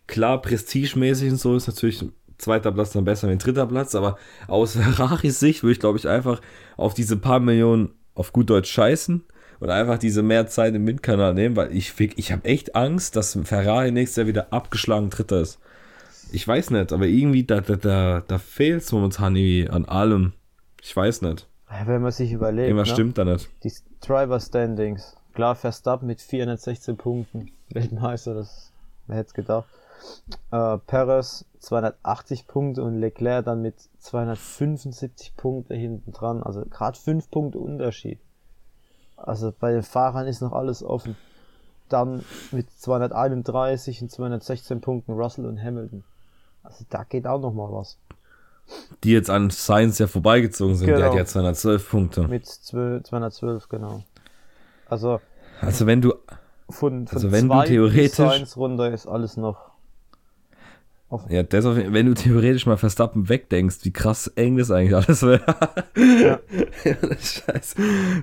klar, 0.07 0.41
prestigemäßig 0.41 1.31
und 1.31 1.37
so 1.37 1.55
ist 1.55 1.67
natürlich 1.67 2.03
zweiter 2.37 2.71
Platz 2.71 2.91
dann 2.91 3.05
besser 3.05 3.27
ein 3.27 3.39
dritter 3.39 3.67
Platz, 3.67 3.95
aber 3.95 4.17
aus 4.47 4.75
Ferraris 4.77 5.39
Sicht 5.39 5.63
würde 5.63 5.73
ich, 5.73 5.79
glaube 5.79 5.97
ich, 5.97 6.07
einfach 6.07 6.41
auf 6.77 6.93
diese 6.93 7.17
paar 7.17 7.39
Millionen 7.39 7.91
auf 8.15 8.33
gut 8.33 8.49
Deutsch 8.49 8.71
scheißen 8.71 9.23
und 9.59 9.69
einfach 9.69 9.97
diese 9.97 10.23
mehr 10.23 10.47
Zeit 10.47 10.75
im 10.75 10.85
Windkanal 10.85 11.33
nehmen, 11.33 11.55
weil 11.55 11.75
ich, 11.75 11.93
ich 11.99 12.31
habe 12.31 12.45
echt 12.45 12.75
Angst, 12.75 13.15
dass 13.15 13.37
Ferrari 13.43 13.91
nächstes 13.91 14.17
Jahr 14.17 14.27
wieder 14.27 14.53
abgeschlagen 14.53 15.09
Dritter 15.09 15.41
ist. 15.41 15.59
Ich 16.31 16.47
weiß 16.47 16.71
nicht, 16.71 16.91
aber 16.91 17.05
irgendwie, 17.05 17.43
da, 17.43 17.61
da, 17.61 17.75
da, 17.75 18.23
da 18.27 18.37
fehlt 18.39 18.81
es 18.81 18.91
momentan 18.91 19.35
irgendwie 19.35 19.69
an 19.69 19.85
allem. 19.85 20.33
Ich 20.81 20.95
weiß 20.95 21.21
nicht. 21.21 21.47
Wenn 21.85 22.01
man 22.01 22.11
sich 22.11 22.31
überlegt. 22.31 22.67
Irgendwas 22.67 22.89
ne? 22.89 22.93
stimmt 22.93 23.17
da 23.17 23.25
nicht. 23.25 23.49
Die 23.63 23.71
Driver 24.01 24.39
Standings. 24.39 25.15
Klar, 25.33 25.55
Verstappen 25.55 26.07
mit 26.07 26.21
416 26.21 26.97
Punkten. 26.97 27.51
Weltmeister, 27.69 28.33
das, 28.33 28.71
wer 29.07 29.17
hätte 29.17 29.27
es 29.27 29.33
gedacht. 29.33 29.67
Äh, 30.51 30.77
Perez 30.79 31.45
280 31.59 32.47
Punkte 32.47 32.83
und 32.83 32.99
Leclerc 32.99 33.45
dann 33.45 33.61
mit 33.61 33.75
275 33.99 35.35
Punkte 35.35 35.75
hinten 35.75 36.11
dran. 36.11 36.43
Also 36.43 36.65
gerade 36.65 36.97
5 36.97 37.29
Punkte 37.31 37.59
Unterschied. 37.59 38.19
Also 39.17 39.53
bei 39.57 39.71
den 39.71 39.83
Fahrern 39.83 40.27
ist 40.27 40.41
noch 40.41 40.51
alles 40.51 40.83
offen. 40.83 41.15
Dann 41.89 42.23
mit 42.51 42.69
231 42.71 44.01
und 44.01 44.11
216 44.11 44.81
Punkten 44.81 45.13
Russell 45.13 45.45
und 45.45 45.61
Hamilton. 45.61 46.03
Also 46.63 46.85
da 46.89 47.03
geht 47.03 47.27
auch 47.27 47.39
noch 47.39 47.53
mal 47.53 47.71
was. 47.71 47.97
Die 49.03 49.11
jetzt 49.11 49.29
an 49.29 49.51
Science 49.51 49.99
ja 49.99 50.07
vorbeigezogen 50.07 50.75
sind. 50.75 50.87
Genau. 50.87 50.99
Der 50.99 51.09
hat 51.09 51.15
ja 51.15 51.25
212 51.25 51.89
Punkte. 51.89 52.27
Mit 52.27 52.45
12, 52.45 53.03
212, 53.03 53.69
genau. 53.69 54.03
Also, 54.89 55.19
also 55.61 55.85
wenn 55.85 56.01
du 56.01 56.13
von, 56.69 57.07
von 57.07 57.15
also 57.15 57.31
wenn 57.31 57.49
du 57.49 57.61
theoretisch 57.63 58.13
Science 58.13 58.57
runter 58.57 58.91
ist 58.91 59.07
alles 59.07 59.37
noch 59.37 59.72
ja, 61.29 61.43
das 61.43 61.65
auf, 61.65 61.75
wenn 61.75 62.05
du 62.05 62.13
theoretisch 62.13 62.65
mal 62.65 62.77
Verstappen 62.77 63.29
wegdenkst, 63.29 63.79
wie 63.83 63.91
krass 63.91 64.27
eng 64.27 64.57
das 64.57 64.71
eigentlich 64.71 64.95
alles 64.95 65.21
wäre. 65.21 65.43
Ja. 65.95 66.39
Scheiße. 67.11 67.75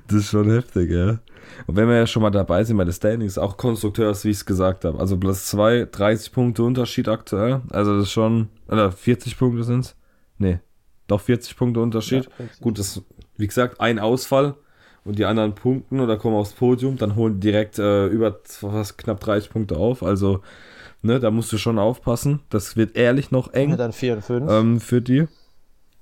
Das 0.07 0.17
ist 0.17 0.31
schon 0.31 0.51
heftig, 0.51 0.91
ja. 0.91 1.19
Und 1.67 1.77
wenn 1.77 1.89
wir 1.89 1.97
ja 1.97 2.07
schon 2.07 2.23
mal 2.23 2.31
dabei 2.31 2.65
sind 2.65 2.77
bei 2.77 2.85
den 2.85 2.93
Standings, 2.93 3.39
auch 3.39 3.57
Konstrukteurs, 3.57 4.25
wie 4.25 4.31
ich 4.31 4.39
es 4.39 4.47
gesagt 4.47 4.85
habe. 4.85 4.99
Also 4.99 5.17
plus 5.17 5.47
2, 5.47 5.89
30 5.91 6.33
Punkte 6.33 6.63
Unterschied 6.63 7.09
aktuell. 7.09 7.61
Also 7.71 7.95
das 7.97 8.05
ist 8.05 8.13
schon, 8.13 8.49
oder 8.69 8.91
40 8.91 9.39
Punkte 9.39 9.65
sind 9.65 9.81
es? 9.81 9.97
Nee, 10.39 10.61
doch 11.07 11.21
40 11.21 11.57
Punkte 11.57 11.81
Unterschied. 11.81 12.29
Ja, 12.39 12.45
Gut, 12.61 12.79
das, 12.79 13.03
wie 13.37 13.47
gesagt, 13.47 13.81
ein 13.81 13.99
Ausfall 13.99 14.55
und 15.05 15.19
die 15.19 15.25
anderen 15.25 15.55
punkten 15.55 16.01
oder 16.01 16.17
kommen 16.17 16.37
aufs 16.37 16.53
Podium, 16.53 16.97
dann 16.97 17.17
holen 17.17 17.41
direkt 17.41 17.79
äh, 17.79 18.07
über 18.07 18.39
fast 18.45 18.99
knapp 18.99 19.21
30 19.21 19.51
Punkte 19.51 19.77
auf. 19.77 20.03
Also 20.03 20.41
Ne, 21.03 21.19
da 21.19 21.31
musst 21.31 21.53
du 21.53 21.59
schon 21.59 21.79
aufpassen. 21.79 22.41
Das 22.51 22.77
wird 22.77 22.97
ehrlich 22.97 23.31
noch 23.31 23.53
eng. 23.53 23.71
Ja, 23.71 23.77
dann 23.77 23.93
4 23.93 24.15
und 24.15 24.23
5. 24.23 24.51
Ähm, 24.51 24.81
für 24.81 25.01
die. 25.01 25.27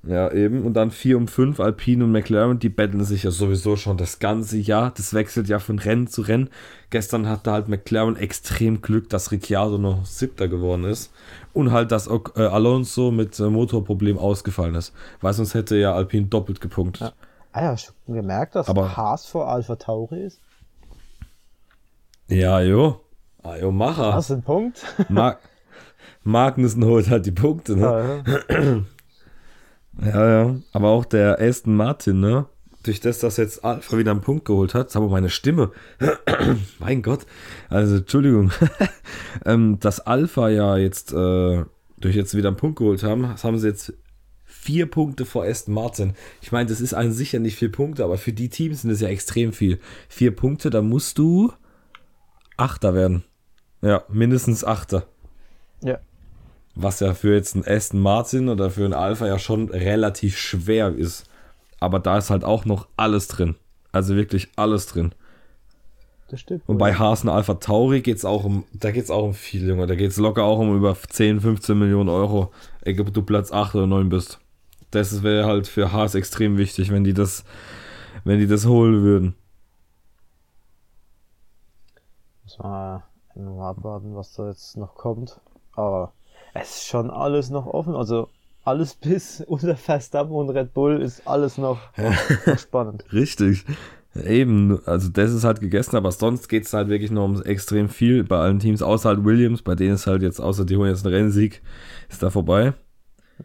Ja, 0.04 0.32
eben. 0.32 0.64
Und 0.64 0.74
dann 0.74 0.90
4 0.90 1.16
und 1.16 1.30
5, 1.30 1.60
Alpine 1.60 2.04
und 2.04 2.12
McLaren, 2.12 2.58
die 2.58 2.68
betteln 2.68 3.04
sich 3.04 3.24
ja 3.24 3.30
sowieso 3.30 3.76
schon 3.76 3.96
das 3.96 4.20
ganze 4.20 4.56
Jahr. 4.56 4.92
Das 4.96 5.12
wechselt 5.12 5.48
ja 5.48 5.58
von 5.58 5.78
Rennen 5.78 6.06
zu 6.06 6.22
Rennen. 6.22 6.50
Gestern 6.90 7.28
hatte 7.28 7.52
halt 7.52 7.68
McLaren 7.68 8.16
extrem 8.16 8.80
Glück, 8.80 9.08
dass 9.08 9.32
Ricciardo 9.32 9.76
noch 9.76 10.06
Siebter 10.06 10.48
geworden 10.48 10.84
ist. 10.84 11.12
Und 11.52 11.72
halt, 11.72 11.92
dass 11.92 12.08
äh, 12.08 12.42
Alonso 12.42 13.10
mit 13.10 13.38
äh, 13.38 13.50
Motorproblem 13.50 14.18
ausgefallen 14.18 14.76
ist. 14.76 14.92
Weil 15.20 15.32
sonst 15.32 15.54
hätte 15.54 15.76
ja 15.76 15.94
Alpine 15.94 16.26
doppelt 16.26 16.60
gepunktet. 16.60 17.08
Ja. 17.08 17.12
Ah 17.52 17.62
ja, 17.62 17.70
hast 17.70 17.92
du 18.06 18.14
gemerkt, 18.14 18.54
dass 18.54 18.68
Aber, 18.68 18.96
Haas 18.96 19.26
vor 19.26 19.48
Alpha 19.48 19.76
Tauri 19.76 20.22
ist? 20.22 20.40
Ja, 22.28 22.60
jo. 22.60 23.00
Ah, 23.48 23.56
jo, 23.56 23.72
Macher. 23.72 24.12
Hast 24.12 24.28
du 24.28 24.34
einen 24.34 24.42
Punkt? 24.42 24.84
Mag 25.08 25.38
Magnussen 26.22 26.84
holt 26.84 27.08
halt 27.08 27.24
die 27.24 27.32
Punkte, 27.32 27.76
ne? 27.76 28.22
Ja, 28.46 28.54
ja. 28.54 28.84
ja, 30.04 30.44
ja. 30.44 30.56
Aber 30.72 30.88
auch 30.88 31.06
der 31.06 31.40
Aston 31.40 31.74
Martin, 31.74 32.20
ne? 32.20 32.44
Durch 32.82 33.00
das, 33.00 33.20
dass 33.20 33.38
jetzt 33.38 33.64
Alpha 33.64 33.96
wieder 33.96 34.10
einen 34.10 34.20
Punkt 34.20 34.44
geholt 34.44 34.74
hat, 34.74 34.94
aber 34.94 35.08
meine 35.08 35.30
Stimme. 35.30 35.70
mein 36.78 37.00
Gott. 37.00 37.20
Also, 37.70 37.96
Entschuldigung. 37.96 38.52
ähm, 39.46 39.78
dass 39.80 40.00
Alpha 40.00 40.50
ja 40.50 40.76
jetzt 40.76 41.14
äh, 41.14 41.64
durch 41.96 42.16
jetzt 42.16 42.36
wieder 42.36 42.48
einen 42.48 42.58
Punkt 42.58 42.78
geholt 42.78 43.02
haben, 43.02 43.22
das 43.22 43.44
haben 43.44 43.58
sie 43.58 43.68
jetzt 43.68 43.94
vier 44.44 44.90
Punkte 44.90 45.24
vor 45.24 45.46
Aston 45.46 45.72
Martin. 45.72 46.12
Ich 46.42 46.52
meine, 46.52 46.68
das 46.68 46.82
ist 46.82 46.92
an 46.92 47.12
sich 47.12 47.32
ja 47.32 47.38
nicht 47.38 47.56
vier 47.56 47.72
Punkte, 47.72 48.04
aber 48.04 48.18
für 48.18 48.34
die 48.34 48.50
Teams 48.50 48.82
sind 48.82 48.90
es 48.90 49.00
ja 49.00 49.08
extrem 49.08 49.54
viel. 49.54 49.80
Vier 50.10 50.36
Punkte, 50.36 50.68
da 50.68 50.82
musst 50.82 51.16
du 51.16 51.50
Achter 52.58 52.92
werden. 52.92 53.22
Ja, 53.82 54.02
mindestens 54.08 54.64
Achter. 54.64 55.06
Ja. 55.82 55.98
Was 56.74 57.00
ja 57.00 57.14
für 57.14 57.34
jetzt 57.34 57.54
einen 57.54 57.66
Aston 57.66 58.00
Martin 58.00 58.48
oder 58.48 58.70
für 58.70 58.84
einen 58.84 58.94
Alpha 58.94 59.26
ja 59.26 59.38
schon 59.38 59.68
relativ 59.68 60.36
schwer 60.36 60.94
ist. 60.94 61.24
Aber 61.80 61.98
da 61.98 62.18
ist 62.18 62.30
halt 62.30 62.44
auch 62.44 62.64
noch 62.64 62.88
alles 62.96 63.28
drin. 63.28 63.56
Also 63.92 64.16
wirklich 64.16 64.48
alles 64.56 64.86
drin. 64.86 65.12
Das 66.28 66.40
stimmt. 66.40 66.62
Und 66.66 66.76
bei 66.76 66.94
Hasen 66.94 67.30
Alpha 67.30 67.54
Tauri 67.54 68.02
geht 68.02 68.18
es 68.18 68.24
auch 68.24 68.44
um, 68.44 68.64
da 68.74 68.90
geht 68.90 69.04
es 69.04 69.10
auch 69.10 69.24
um 69.24 69.34
viel, 69.34 69.66
Junge. 69.66 69.86
Da 69.86 69.94
geht 69.94 70.10
es 70.10 70.18
locker 70.18 70.44
auch 70.44 70.58
um 70.58 70.76
über 70.76 70.94
10, 70.94 71.40
15 71.40 71.78
Millionen 71.78 72.10
Euro, 72.10 72.52
egal 72.82 73.06
ob 73.06 73.14
du 73.14 73.22
Platz 73.22 73.50
8 73.50 73.74
oder 73.76 73.86
9 73.86 74.10
bist. 74.10 74.38
Das 74.90 75.22
wäre 75.22 75.46
halt 75.46 75.68
für 75.68 75.92
Haas 75.92 76.14
extrem 76.14 76.58
wichtig, 76.58 76.90
wenn 76.90 77.04
die 77.04 77.14
das, 77.14 77.44
wenn 78.24 78.38
die 78.38 78.46
das 78.46 78.66
holen 78.66 79.02
würden. 79.02 79.34
Muss 82.44 82.58
man 82.58 83.02
nur 83.38 83.64
abwarten, 83.64 84.14
was 84.14 84.34
da 84.34 84.48
jetzt 84.48 84.76
noch 84.76 84.94
kommt. 84.94 85.40
Aber 85.74 86.12
es 86.54 86.78
ist 86.78 86.86
schon 86.86 87.10
alles 87.10 87.50
noch 87.50 87.66
offen. 87.66 87.94
Also 87.94 88.28
alles 88.64 88.94
bis 89.00 89.40
unter 89.40 89.76
Verstappen 89.76 90.32
und 90.32 90.50
Red 90.50 90.74
Bull 90.74 91.00
ist 91.00 91.26
alles 91.26 91.58
noch, 91.58 91.78
noch 92.46 92.58
spannend. 92.58 93.04
Richtig. 93.12 93.64
Eben, 94.14 94.80
also 94.86 95.10
das 95.10 95.32
ist 95.32 95.44
halt 95.44 95.60
gegessen, 95.60 95.96
aber 95.96 96.10
sonst 96.10 96.48
geht 96.48 96.64
es 96.64 96.72
halt 96.72 96.88
wirklich 96.88 97.10
noch 97.10 97.24
um 97.24 97.42
extrem 97.42 97.88
viel 97.88 98.24
bei 98.24 98.38
allen 98.38 98.58
Teams, 98.58 98.82
außer 98.82 99.10
halt 99.10 99.24
Williams, 99.24 99.62
bei 99.62 99.74
denen 99.74 99.94
ist 99.94 100.06
halt 100.06 100.22
jetzt, 100.22 100.40
außer 100.40 100.64
die 100.64 100.76
holen 100.76 100.90
jetzt 100.90 101.06
einen 101.06 101.14
Rennsieg, 101.14 101.62
ist 102.08 102.22
da 102.22 102.30
vorbei. 102.30 102.74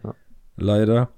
Ja. 0.04 0.16
Leider. 0.56 1.10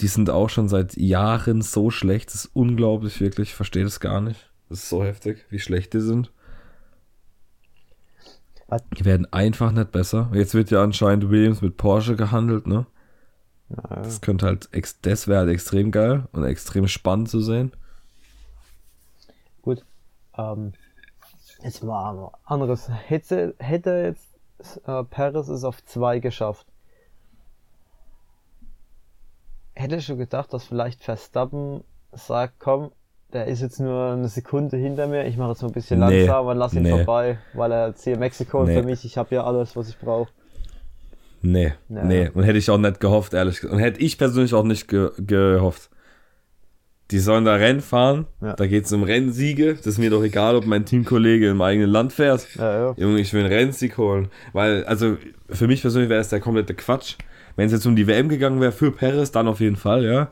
Die 0.00 0.06
sind 0.06 0.30
auch 0.30 0.48
schon 0.48 0.68
seit 0.68 0.96
Jahren 0.96 1.60
so 1.60 1.90
schlecht, 1.90 2.28
das 2.28 2.44
ist 2.46 2.50
unglaublich, 2.54 3.20
wirklich, 3.20 3.48
ich 3.50 3.54
verstehe 3.54 3.84
das 3.84 4.00
gar 4.00 4.20
nicht. 4.20 4.50
Das 4.68 4.84
ist 4.84 4.88
so 4.88 5.02
heftig, 5.02 5.44
wie 5.50 5.58
schlecht 5.58 5.92
die 5.92 6.00
sind. 6.00 6.30
Die 8.96 9.04
werden 9.04 9.32
einfach 9.32 9.72
nicht 9.72 9.90
besser. 9.92 10.30
Jetzt 10.32 10.54
wird 10.54 10.70
ja 10.70 10.82
anscheinend 10.82 11.30
Williams 11.30 11.62
mit 11.62 11.76
Porsche 11.76 12.16
gehandelt, 12.16 12.66
ne? 12.66 12.86
Ja. 13.68 13.96
Das 13.96 14.20
könnte 14.20 14.46
halt, 14.46 14.68
das 15.02 15.28
wäre 15.28 15.40
halt 15.40 15.50
extrem 15.50 15.90
geil 15.90 16.28
und 16.32 16.44
extrem 16.44 16.88
spannend 16.88 17.28
zu 17.28 17.40
sehen. 17.40 17.72
Gut. 19.62 19.84
Ähm, 20.36 20.72
jetzt 21.62 21.82
mal 21.82 22.32
anderes. 22.44 22.88
Hätte, 22.88 23.54
hätte 23.58 23.90
jetzt 24.60 24.86
äh, 24.86 25.04
Paris 25.04 25.48
es 25.48 25.64
auf 25.64 25.84
zwei 25.84 26.18
geschafft. 26.18 26.66
Hätte 29.74 30.00
schon 30.00 30.18
gedacht, 30.18 30.52
dass 30.52 30.64
vielleicht 30.64 31.02
Verstappen 31.02 31.84
sagt, 32.12 32.54
komm, 32.58 32.90
der 33.32 33.46
ist 33.46 33.60
jetzt 33.60 33.80
nur 33.80 34.12
eine 34.12 34.28
Sekunde 34.28 34.76
hinter 34.76 35.06
mir, 35.06 35.26
ich 35.26 35.36
mache 35.36 35.50
jetzt 35.50 35.62
mal 35.62 35.68
ein 35.68 35.74
bisschen 35.74 36.00
nee, 36.00 36.20
langsamer 36.24 36.50
und 36.50 36.56
lass 36.56 36.74
ihn 36.74 36.82
nee. 36.82 36.90
vorbei, 36.90 37.38
weil 37.54 37.72
er 37.72 37.88
jetzt 37.88 38.04
hier 38.04 38.16
Mexiko 38.16 38.64
nee. 38.64 38.76
und 38.76 38.82
für 38.82 38.86
mich, 38.86 39.04
ich 39.04 39.16
habe 39.16 39.34
ja 39.34 39.44
alles, 39.44 39.76
was 39.76 39.88
ich 39.88 39.98
brauche. 39.98 40.30
Nee, 41.42 41.72
ja. 41.88 42.04
nee, 42.04 42.30
und 42.32 42.42
hätte 42.42 42.58
ich 42.58 42.68
auch 42.70 42.78
nicht 42.78 43.00
gehofft, 43.00 43.32
ehrlich 43.32 43.56
gesagt. 43.56 43.72
Und 43.72 43.80
hätte 43.80 44.00
ich 44.00 44.18
persönlich 44.18 44.52
auch 44.52 44.64
nicht 44.64 44.88
ge 44.88 45.10
gehofft. 45.18 45.90
Die 47.10 47.18
sollen 47.18 47.44
da 47.44 47.54
Rennen 47.54 47.80
fahren, 47.80 48.26
ja. 48.40 48.54
da 48.54 48.66
geht 48.66 48.84
es 48.84 48.92
um 48.92 49.02
Rennsiege. 49.02 49.74
Das 49.74 49.86
ist 49.86 49.98
mir 49.98 50.10
doch 50.10 50.22
egal, 50.22 50.54
ob 50.54 50.66
mein 50.66 50.84
Teamkollege 50.84 51.48
im 51.48 51.60
eigenen 51.60 51.90
Land 51.90 52.12
fährt. 52.12 52.46
Ja, 52.54 52.90
ja. 52.90 52.94
Junge, 52.96 53.18
ich 53.18 53.32
will 53.32 53.40
einen 53.40 53.52
Rennsieg 53.52 53.98
holen. 53.98 54.28
Weil, 54.52 54.84
also, 54.84 55.16
für 55.48 55.66
mich 55.66 55.80
persönlich 55.80 56.08
wäre 56.08 56.20
es 56.20 56.28
der 56.28 56.38
komplette 56.38 56.74
Quatsch. 56.74 57.16
Wenn 57.56 57.66
es 57.66 57.72
jetzt 57.72 57.86
um 57.86 57.96
die 57.96 58.06
WM 58.06 58.28
gegangen 58.28 58.60
wäre, 58.60 58.70
für 58.70 58.92
Paris, 58.92 59.32
dann 59.32 59.48
auf 59.48 59.58
jeden 59.58 59.74
Fall, 59.74 60.04
ja. 60.04 60.28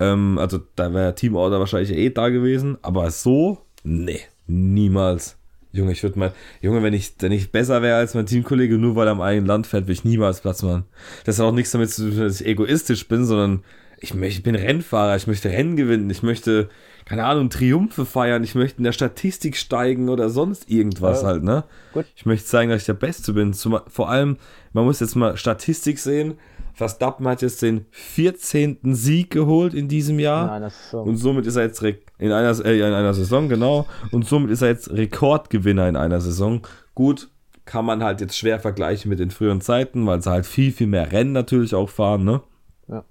Ähm, 0.00 0.38
also 0.38 0.60
da 0.76 0.92
wäre 0.92 1.14
Teamorder 1.14 1.58
wahrscheinlich 1.58 1.92
eh 1.92 2.10
da 2.10 2.28
gewesen. 2.28 2.78
Aber 2.82 3.10
so, 3.10 3.58
nee, 3.84 4.20
niemals. 4.46 5.36
Junge, 5.72 5.92
ich 5.92 6.02
würde 6.02 6.18
mal, 6.18 6.32
Junge, 6.62 6.82
wenn 6.82 6.94
ich, 6.94 7.14
wenn 7.18 7.32
ich 7.32 7.52
besser 7.52 7.82
wäre 7.82 7.98
als 7.98 8.14
mein 8.14 8.26
Teamkollege, 8.26 8.78
nur 8.78 8.96
weil 8.96 9.06
er 9.06 9.12
im 9.12 9.20
eigenen 9.20 9.46
Land 9.46 9.66
fährt, 9.66 9.84
würde 9.84 9.92
ich 9.92 10.04
niemals 10.04 10.40
Platz 10.40 10.62
machen. 10.62 10.84
Das 11.24 11.38
hat 11.38 11.46
auch 11.46 11.52
nichts 11.52 11.72
damit 11.72 11.90
zu 11.90 12.10
tun, 12.10 12.20
dass 12.20 12.40
ich 12.40 12.46
egoistisch 12.46 13.06
bin, 13.06 13.24
sondern 13.26 13.62
ich, 14.00 14.14
möchte, 14.14 14.38
ich 14.38 14.42
bin 14.42 14.54
Rennfahrer, 14.54 15.16
ich 15.16 15.26
möchte 15.26 15.50
Rennen 15.50 15.76
gewinnen, 15.76 16.08
ich 16.08 16.22
möchte, 16.22 16.70
keine 17.04 17.24
Ahnung, 17.24 17.50
Triumphe 17.50 18.06
feiern, 18.06 18.44
ich 18.44 18.54
möchte 18.54 18.78
in 18.78 18.84
der 18.84 18.92
Statistik 18.92 19.56
steigen 19.56 20.08
oder 20.08 20.30
sonst 20.30 20.70
irgendwas 20.70 21.22
ja, 21.22 21.28
halt, 21.28 21.42
ne? 21.42 21.64
Gut. 21.92 22.06
Ich 22.16 22.24
möchte 22.24 22.46
zeigen, 22.46 22.70
dass 22.70 22.82
ich 22.82 22.86
der 22.86 22.94
Beste 22.94 23.32
bin. 23.34 23.52
Zum, 23.52 23.78
vor 23.88 24.08
allem, 24.08 24.38
man 24.72 24.84
muss 24.84 25.00
jetzt 25.00 25.16
mal 25.16 25.36
Statistik 25.36 25.98
sehen 25.98 26.38
Verstappen 26.78 27.26
hat 27.26 27.42
jetzt 27.42 27.60
den 27.60 27.86
14. 27.90 28.78
Sieg 28.94 29.30
geholt 29.32 29.74
in 29.74 29.88
diesem 29.88 30.20
Jahr. 30.20 30.44
In 30.44 30.50
einer 30.50 30.70
Saison. 30.70 31.08
Und 31.08 31.16
somit 31.16 31.44
ist 31.46 31.56
er 31.56 31.64
jetzt 31.64 31.82
re- 31.82 31.98
in 32.18 32.30
einer, 32.30 32.56
äh, 32.64 32.78
in 32.78 32.94
einer 32.94 33.14
Saison, 33.14 33.48
genau. 33.48 33.88
Und 34.12 34.28
somit 34.28 34.52
ist 34.52 34.62
er 34.62 34.68
jetzt 34.68 34.88
Rekordgewinner 34.92 35.88
in 35.88 35.96
einer 35.96 36.20
Saison. 36.20 36.64
Gut, 36.94 37.30
kann 37.64 37.84
man 37.84 38.04
halt 38.04 38.20
jetzt 38.20 38.38
schwer 38.38 38.60
vergleichen 38.60 39.08
mit 39.08 39.18
den 39.18 39.32
früheren 39.32 39.60
Zeiten, 39.60 40.06
weil 40.06 40.22
sie 40.22 40.30
halt 40.30 40.46
viel, 40.46 40.70
viel 40.70 40.86
mehr 40.86 41.10
Rennen 41.10 41.32
natürlich 41.32 41.74
auch 41.74 41.90
fahren, 41.90 42.22
ne? 42.22 42.42
Ja. 42.86 43.04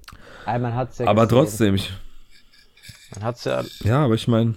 Aber 0.46 0.70
ja 0.70 1.08
Aber 1.08 1.28
trotzdem, 1.28 1.76
ich, 1.76 1.92
Man 3.16 3.26
hat's 3.26 3.44
ja. 3.44 3.64
ja, 3.84 4.06
aber 4.06 4.14
ich 4.16 4.30
meine. 4.30 4.56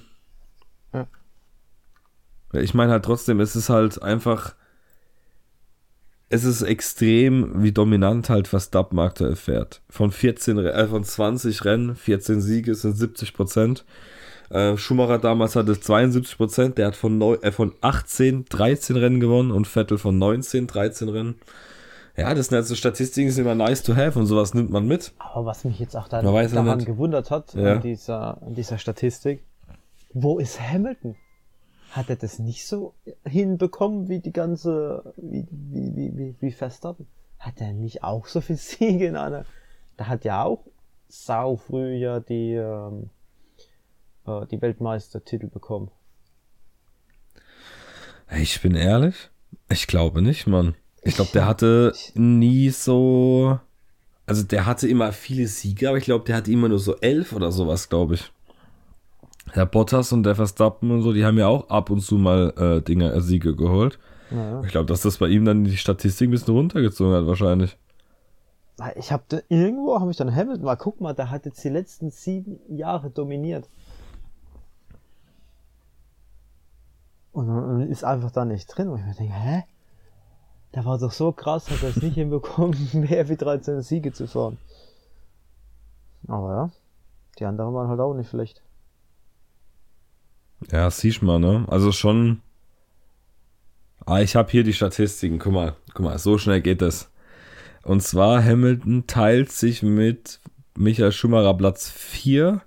Ja, 0.93 2.61
ich 2.61 2.75
meine 2.75 2.93
halt 2.93 3.05
trotzdem, 3.05 3.41
es 3.41 3.57
ist 3.57 3.71
halt 3.71 4.01
einfach, 4.03 4.55
es 6.31 6.45
ist 6.45 6.63
extrem, 6.63 7.63
wie 7.63 7.73
dominant 7.73 8.31
halt 8.31 8.49
Verstappen 8.49 8.99
aktuell 8.99 9.37
fährt. 9.37 9.83
Von 9.91 10.11
14, 10.13 10.59
Re- 10.59 10.73
äh, 10.73 10.87
von 10.87 11.05
20 11.05 11.65
Rennen, 11.65 11.95
14 11.97 12.41
Siege 12.41 12.75
sind 12.75 12.97
70 12.97 13.35
Prozent. 13.35 13.85
Äh, 14.49 14.77
Schumacher 14.77 15.19
damals 15.19 15.55
hatte 15.57 15.79
72 15.79 16.37
Prozent, 16.37 16.79
der 16.79 16.89
hat 16.89 16.97
von, 16.97 17.19
neu, 17.19 17.35
äh, 17.43 17.53
von 17.53 17.73
18, 17.83 18.47
13 18.49 18.97
Rennen 18.97 19.21
gewonnen 19.21 19.51
und 19.51 19.67
Vettel 19.69 19.99
von 19.99 20.19
19, 20.19 20.67
13 20.67 21.09
Rennen. 21.09 21.35
Ja, 22.17 22.35
das 22.35 22.47
sind 22.49 22.57
halt 22.57 22.67
so 22.67 22.75
Statistiken, 22.75 23.31
sind 23.31 23.45
immer 23.45 23.55
nice 23.55 23.83
to 23.83 23.95
have 23.97 24.19
und 24.19 24.27
sowas 24.27 24.53
nimmt 24.55 24.71
man 24.71 24.87
mit. 24.87 25.13
Aber 25.19 25.47
was 25.47 25.65
mich 25.65 25.79
jetzt 25.79 25.97
auch 25.97 26.09
dann 26.09 26.25
ja 26.25 26.49
daran 26.49 26.85
gewundert 26.85 27.31
hat, 27.31 27.55
Ja. 27.55 27.75
an, 27.75 27.81
dieser, 27.83 28.43
an 28.43 28.55
dieser 28.55 28.79
Statistik, 28.79 29.45
wo 30.13 30.39
ist 30.39 30.61
Hamilton? 30.61 31.15
Hat 31.91 32.09
er 32.09 32.17
das 32.17 32.39
nicht 32.39 32.67
so 32.67 32.95
hinbekommen 33.25 34.09
wie 34.09 34.21
die 34.21 34.33
ganze, 34.33 35.13
wie, 35.17 35.47
wie, 35.51 35.97
wie, 35.97 36.17
wie, 36.17 36.37
wie 36.41 36.53
Verstappen? 36.53 37.07
Hat 37.39 37.61
er 37.61 37.73
nicht 37.73 38.05
auch 38.05 38.27
so 38.27 38.41
viel 38.41 38.57
Siege 38.59 39.07
in 39.07 39.17
einer, 39.17 39.45
da 39.97 40.07
hat 40.07 40.25
ja 40.25 40.45
auch 40.45 40.65
sau 41.09 41.57
früh 41.57 41.95
ja 41.95 42.21
die, 42.21 42.55
ähm, 42.55 43.11
äh, 44.27 44.47
die 44.47 44.63
Weltmeistertitel 44.63 45.49
bekommen. 45.49 45.91
Ich 48.39 48.63
bin 48.63 48.77
ehrlich, 48.77 49.31
ich 49.69 49.89
glaube 49.89 50.23
nicht, 50.23 50.47
Mann. 50.47 50.77
Ich 51.03 51.17
glaube, 51.17 51.33
der 51.33 51.47
hatte 51.47 51.93
nie 52.15 52.71
so. 52.71 53.59
Also 54.27 54.45
der 54.45 54.67
hatte 54.67 54.87
immer 54.87 55.13
viele 55.13 55.49
Siege, 55.49 55.89
aber 55.89 55.99
ich 55.99 56.05
glaube, 56.05 56.25
der 56.25 56.37
hatte 56.37 56.53
immer 56.53 56.69
nur 56.69 56.79
so 56.79 56.97
elf 56.99 57.33
oder 57.33 57.51
sowas, 57.51 57.89
glaube 57.89 58.15
ich. 58.15 58.33
Der 59.55 59.67
Bottas 59.67 60.13
und 60.13 60.23
der 60.23 60.35
Verstappen 60.35 60.91
und 60.91 61.03
so, 61.03 61.13
die 61.13 61.25
haben 61.25 61.39
ja 61.39 61.49
auch 61.49 61.69
ab 61.69 61.91
und 61.91 62.01
zu 62.01 62.17
mal 62.17 62.53
äh, 62.57 62.83
Dinge, 62.83 63.13
äh, 63.13 63.21
Siege 63.21 63.55
geholt. 63.57 63.99
Ja. 64.31 64.63
Ich 64.63 64.69
glaube, 64.69 64.87
dass 64.87 65.03
das 65.03 65.19
bei 65.19 65.29
ihm 65.29 65.45
dann 65.45 65.65
die 65.65 65.77
Statistik 65.77 66.29
ein 66.29 66.33
bisschen 66.33 66.55
runtergezogen 66.55 67.15
hat, 67.15 67.27
wahrscheinlich. 67.27 67.77
Ich 68.97 69.13
habe 69.13 69.25
da, 69.29 69.41
irgendwo 69.49 69.99
habe 70.01 70.11
ich 70.11 70.17
dann 70.17 70.35
Hamilton, 70.35 70.65
mal 70.65 70.77
guck 70.77 71.01
mal, 71.01 71.15
der 71.15 71.31
hat 71.31 71.45
jetzt 71.45 71.63
die 71.63 71.69
letzten 71.69 72.11
sieben 72.11 72.59
Jahre 72.69 73.11
dominiert. 73.11 73.69
Und 77.33 77.83
ist 77.91 78.05
einfach 78.05 78.31
da 78.31 78.45
nicht 78.45 78.67
drin. 78.67 78.89
Und 78.89 79.01
ich 79.01 79.07
mir 79.07 79.15
denke, 79.15 79.35
hä? 79.35 79.65
Der 80.75 80.85
war 80.85 80.99
doch 80.99 81.13
so 81.13 81.33
krass, 81.33 81.69
hat 81.71 81.83
er 81.83 81.91
es 81.91 82.03
nicht 82.03 82.15
hinbekommen, 82.17 82.77
mehr 82.93 83.29
wie 83.29 83.37
13 83.37 83.83
Siege 83.83 84.13
zu 84.13 84.27
fahren. 84.27 84.59
Aber 86.29 86.55
ja, 86.55 86.71
die 87.39 87.45
anderen 87.45 87.75
waren 87.75 87.89
halt 87.89 88.01
auch 88.01 88.15
nicht 88.15 88.31
schlecht. 88.31 88.63
Ja, 90.71 90.91
siehst 90.91 91.23
mal, 91.23 91.39
ne? 91.39 91.65
Also 91.69 91.93
schon. 91.93 92.43
Ah, 94.07 94.21
ich 94.21 94.37
habe 94.37 94.51
hier 94.51 94.65
die 94.65 94.73
Statistiken. 94.73 95.39
Guck 95.39 95.53
mal, 95.53 95.77
guck 95.95 96.05
mal, 96.05 96.19
so 96.19 96.39
schnell 96.39 96.61
geht 96.61 96.83
das. 96.83 97.11
Und 97.83 98.03
zwar 98.03 98.45
Hamilton 98.45 99.07
teilt 99.07 99.51
sich 99.53 99.83
mit 99.83 100.41
Michael 100.77 101.13
Schumacher 101.13 101.55
Platz 101.55 101.91
4. 101.91 102.61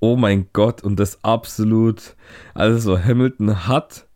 Oh 0.00 0.16
mein 0.16 0.48
Gott, 0.52 0.82
und 0.82 0.98
das 1.00 1.22
absolut. 1.24 2.16
Also, 2.52 2.98
Hamilton 2.98 3.66
hat. 3.66 4.06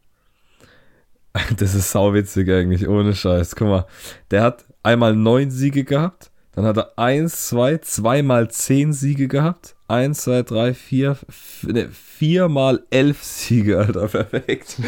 Das 1.56 1.74
ist 1.74 1.92
sauwitzig 1.92 2.50
eigentlich, 2.50 2.88
ohne 2.88 3.14
Scheiß. 3.14 3.54
Guck 3.54 3.68
mal, 3.68 3.86
der 4.32 4.42
hat 4.42 4.64
einmal 4.82 5.14
neun 5.14 5.52
Siege 5.52 5.84
gehabt. 5.84 6.32
Dann 6.52 6.64
hat 6.64 6.76
er 6.76 6.98
eins, 6.98 7.48
zwei, 7.48 7.78
zweimal 7.78 8.50
zehn 8.50 8.92
Siege 8.92 9.28
gehabt. 9.28 9.76
Eins, 9.88 10.22
zwei, 10.22 10.42
drei, 10.42 10.74
vier, 10.74 11.12
f- 11.28 11.66
ne, 11.66 11.88
viermal 11.88 12.84
elf 12.90 13.22
Siege, 13.24 13.78
Alter, 13.78 14.06
perfekt. 14.08 14.78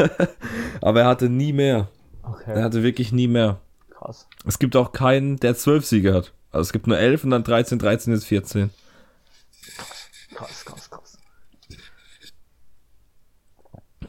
Aber 0.80 1.00
er 1.02 1.06
hatte 1.06 1.28
nie 1.28 1.52
mehr. 1.52 1.88
Er 2.24 2.30
Okay, 2.30 2.62
hatte 2.62 2.82
wirklich 2.82 3.12
nie 3.12 3.28
mehr. 3.28 3.60
krass. 3.90 4.26
Es 4.44 4.58
gibt 4.58 4.74
auch 4.74 4.90
keinen, 4.92 5.36
der 5.36 5.54
zwölf 5.54 5.86
Siege 5.86 6.12
hat. 6.12 6.32
Also 6.50 6.62
es 6.68 6.72
gibt 6.72 6.88
nur 6.88 6.98
elf 6.98 7.22
und 7.22 7.30
dann 7.30 7.44
13, 7.44 7.78
13 7.78 8.12
ist 8.12 8.24
14. 8.24 8.70
Krass, 10.34 10.64
krass, 10.64 10.90
krass. 10.90 11.18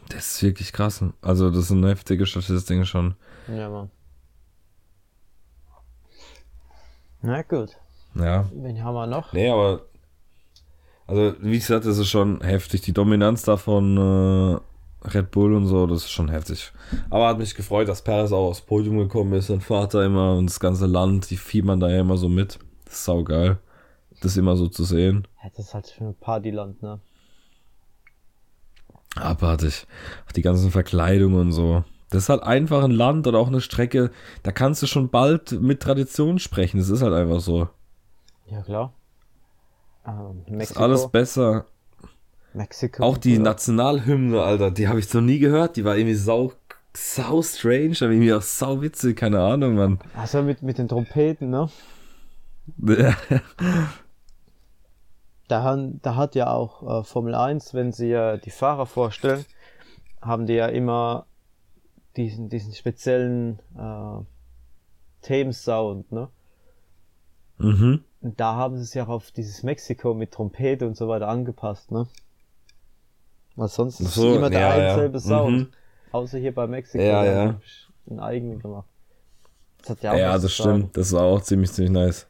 Das 0.09 0.31
ist 0.31 0.41
wirklich 0.43 0.73
krass. 0.73 1.03
Also 1.21 1.51
das 1.51 1.67
sind 1.67 1.85
heftige 1.85 2.25
Statistiken 2.25 2.85
schon. 2.85 3.15
Ja, 3.47 3.69
Mann. 3.69 3.91
Na 7.21 7.41
gut, 7.43 7.77
Ja. 8.15 8.49
wen 8.53 8.83
haben 8.83 8.93
wir 8.95 9.05
noch? 9.07 9.33
Nee, 9.33 9.49
aber. 9.49 9.81
Also, 11.07 11.35
wie 11.39 11.57
gesagt, 11.57 11.85
das 11.85 11.97
ist 11.97 12.09
schon 12.09 12.41
heftig. 12.41 12.81
Die 12.81 12.93
Dominanz 12.93 13.43
da 13.43 13.55
von 13.55 13.97
äh, 13.97 15.07
Red 15.07 15.31
Bull 15.31 15.53
und 15.53 15.65
so, 15.65 15.87
das 15.87 15.99
ist 15.99 16.11
schon 16.11 16.29
heftig. 16.29 16.73
Aber 17.09 17.27
hat 17.27 17.37
mich 17.37 17.55
gefreut, 17.55 17.87
dass 17.87 18.01
Perez 18.01 18.31
auch 18.31 18.49
aufs 18.49 18.61
Podium 18.61 18.97
gekommen 18.97 19.33
ist. 19.33 19.47
Sein 19.47 19.61
Vater 19.61 20.03
immer 20.05 20.35
und 20.35 20.47
das 20.47 20.59
ganze 20.59 20.85
Land, 20.85 21.29
die 21.29 21.37
fiebern 21.37 21.79
da 21.79 21.89
ja 21.89 22.01
immer 22.01 22.17
so 22.17 22.27
mit. 22.27 22.59
Das 22.85 22.95
ist 22.95 23.05
saugeil. 23.05 23.57
Das 24.21 24.35
immer 24.35 24.57
so 24.57 24.67
zu 24.67 24.83
sehen. 24.83 25.27
Ja, 25.43 25.49
das 25.55 25.67
ist 25.67 25.73
halt 25.73 25.87
schon 25.87 26.07
ein 26.07 26.15
Partyland, 26.15 26.81
ne? 26.81 26.99
Abartig. 29.15 29.87
Auch 30.27 30.31
die 30.31 30.41
ganzen 30.41 30.71
Verkleidungen 30.71 31.39
und 31.39 31.51
so. 31.51 31.83
Das 32.09 32.23
ist 32.23 32.29
halt 32.29 32.43
einfach 32.43 32.83
ein 32.83 32.91
Land 32.91 33.27
oder 33.27 33.39
auch 33.39 33.47
eine 33.47 33.61
Strecke, 33.61 34.11
da 34.43 34.51
kannst 34.51 34.81
du 34.81 34.87
schon 34.87 35.09
bald 35.09 35.51
mit 35.61 35.81
Tradition 35.81 36.39
sprechen. 36.39 36.79
Das 36.79 36.89
ist 36.89 37.01
halt 37.01 37.13
einfach 37.13 37.41
so. 37.41 37.67
Ja, 38.49 38.61
klar. 38.61 38.93
Ähm, 40.07 40.43
Das 40.45 40.47
ist 40.47 40.51
Mexiko. 40.57 40.83
alles 40.83 41.07
besser. 41.09 41.65
Mexiko. 42.53 43.03
Auch 43.03 43.17
die 43.17 43.35
ja. 43.35 43.39
Nationalhymne, 43.39 44.41
Alter, 44.41 44.71
die 44.71 44.87
habe 44.87 44.99
ich 44.99 45.13
noch 45.13 45.21
nie 45.21 45.39
gehört. 45.39 45.75
Die 45.75 45.85
war 45.85 45.95
irgendwie 45.95 46.15
sau, 46.15 46.53
sau 46.95 47.41
strange, 47.41 47.97
aber 48.01 48.11
irgendwie 48.11 48.33
auch 48.33 48.41
sau 48.41 48.81
witzig, 48.81 49.17
keine 49.17 49.39
Ahnung, 49.41 49.75
Mann. 49.75 49.99
Also 50.15 50.41
mit, 50.41 50.63
mit 50.63 50.77
den 50.77 50.87
Trompeten, 50.87 51.49
ne? 51.49 51.69
Da, 55.47 55.77
da 55.77 56.15
hat 56.15 56.35
ja 56.35 56.51
auch 56.51 56.99
äh, 56.99 57.03
Formel 57.05 57.33
1, 57.33 57.73
wenn 57.73 57.93
sie 57.93 58.09
ja 58.09 58.35
die 58.35 58.49
Fahrer 58.49 58.85
vorstellen, 58.85 59.45
haben 60.21 60.45
die 60.45 60.55
ja 60.55 60.67
immer 60.67 61.25
diesen, 62.17 62.49
diesen 62.49 62.73
speziellen 62.73 63.59
äh, 63.77 64.25
Themensound, 65.21 66.11
ne? 66.11 66.27
mhm. 67.59 68.03
Und 68.21 68.39
da 68.39 68.55
haben 68.55 68.77
sie 68.77 68.83
es 68.83 68.93
ja 68.93 69.05
auch 69.05 69.09
auf 69.09 69.31
dieses 69.31 69.63
Mexiko 69.63 70.13
mit 70.13 70.31
Trompete 70.31 70.87
und 70.87 70.97
so 70.97 71.07
weiter 71.07 71.27
angepasst, 71.27 71.91
ne? 71.91 72.07
Weil 73.55 73.67
sonst 73.67 73.99
ist 73.99 74.13
so, 74.13 74.35
immer 74.35 74.49
der 74.49 74.59
ja, 74.59 74.69
ein 74.71 74.79
ja. 74.81 74.95
selbe 74.95 75.19
Sound. 75.19 75.57
Mhm. 75.57 75.67
Außer 76.11 76.37
hier 76.37 76.53
bei 76.53 76.67
Mexiko. 76.67 77.03
Ja, 77.03 77.25
ja. 77.25 77.59
Einen 78.09 78.19
eigenen 78.19 78.59
gemacht. 78.59 78.87
Das 79.79 79.89
hat 79.91 80.03
ja 80.03 80.11
auch 80.13 80.17
Ja, 80.17 80.33
das 80.37 80.55
sagen. 80.55 80.79
stimmt. 80.79 80.97
Das 80.97 81.11
war 81.11 81.23
auch 81.23 81.41
ziemlich, 81.41 81.71
ziemlich 81.71 81.91
nice. 81.91 82.27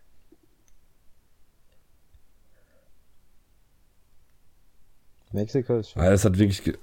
Mexiko 5.32 5.78
ist 5.78 5.92
schon. 5.92 6.04
Ja, 6.04 6.10
das 6.10 6.26
hat 6.26 6.38
wirklich, 6.38 6.78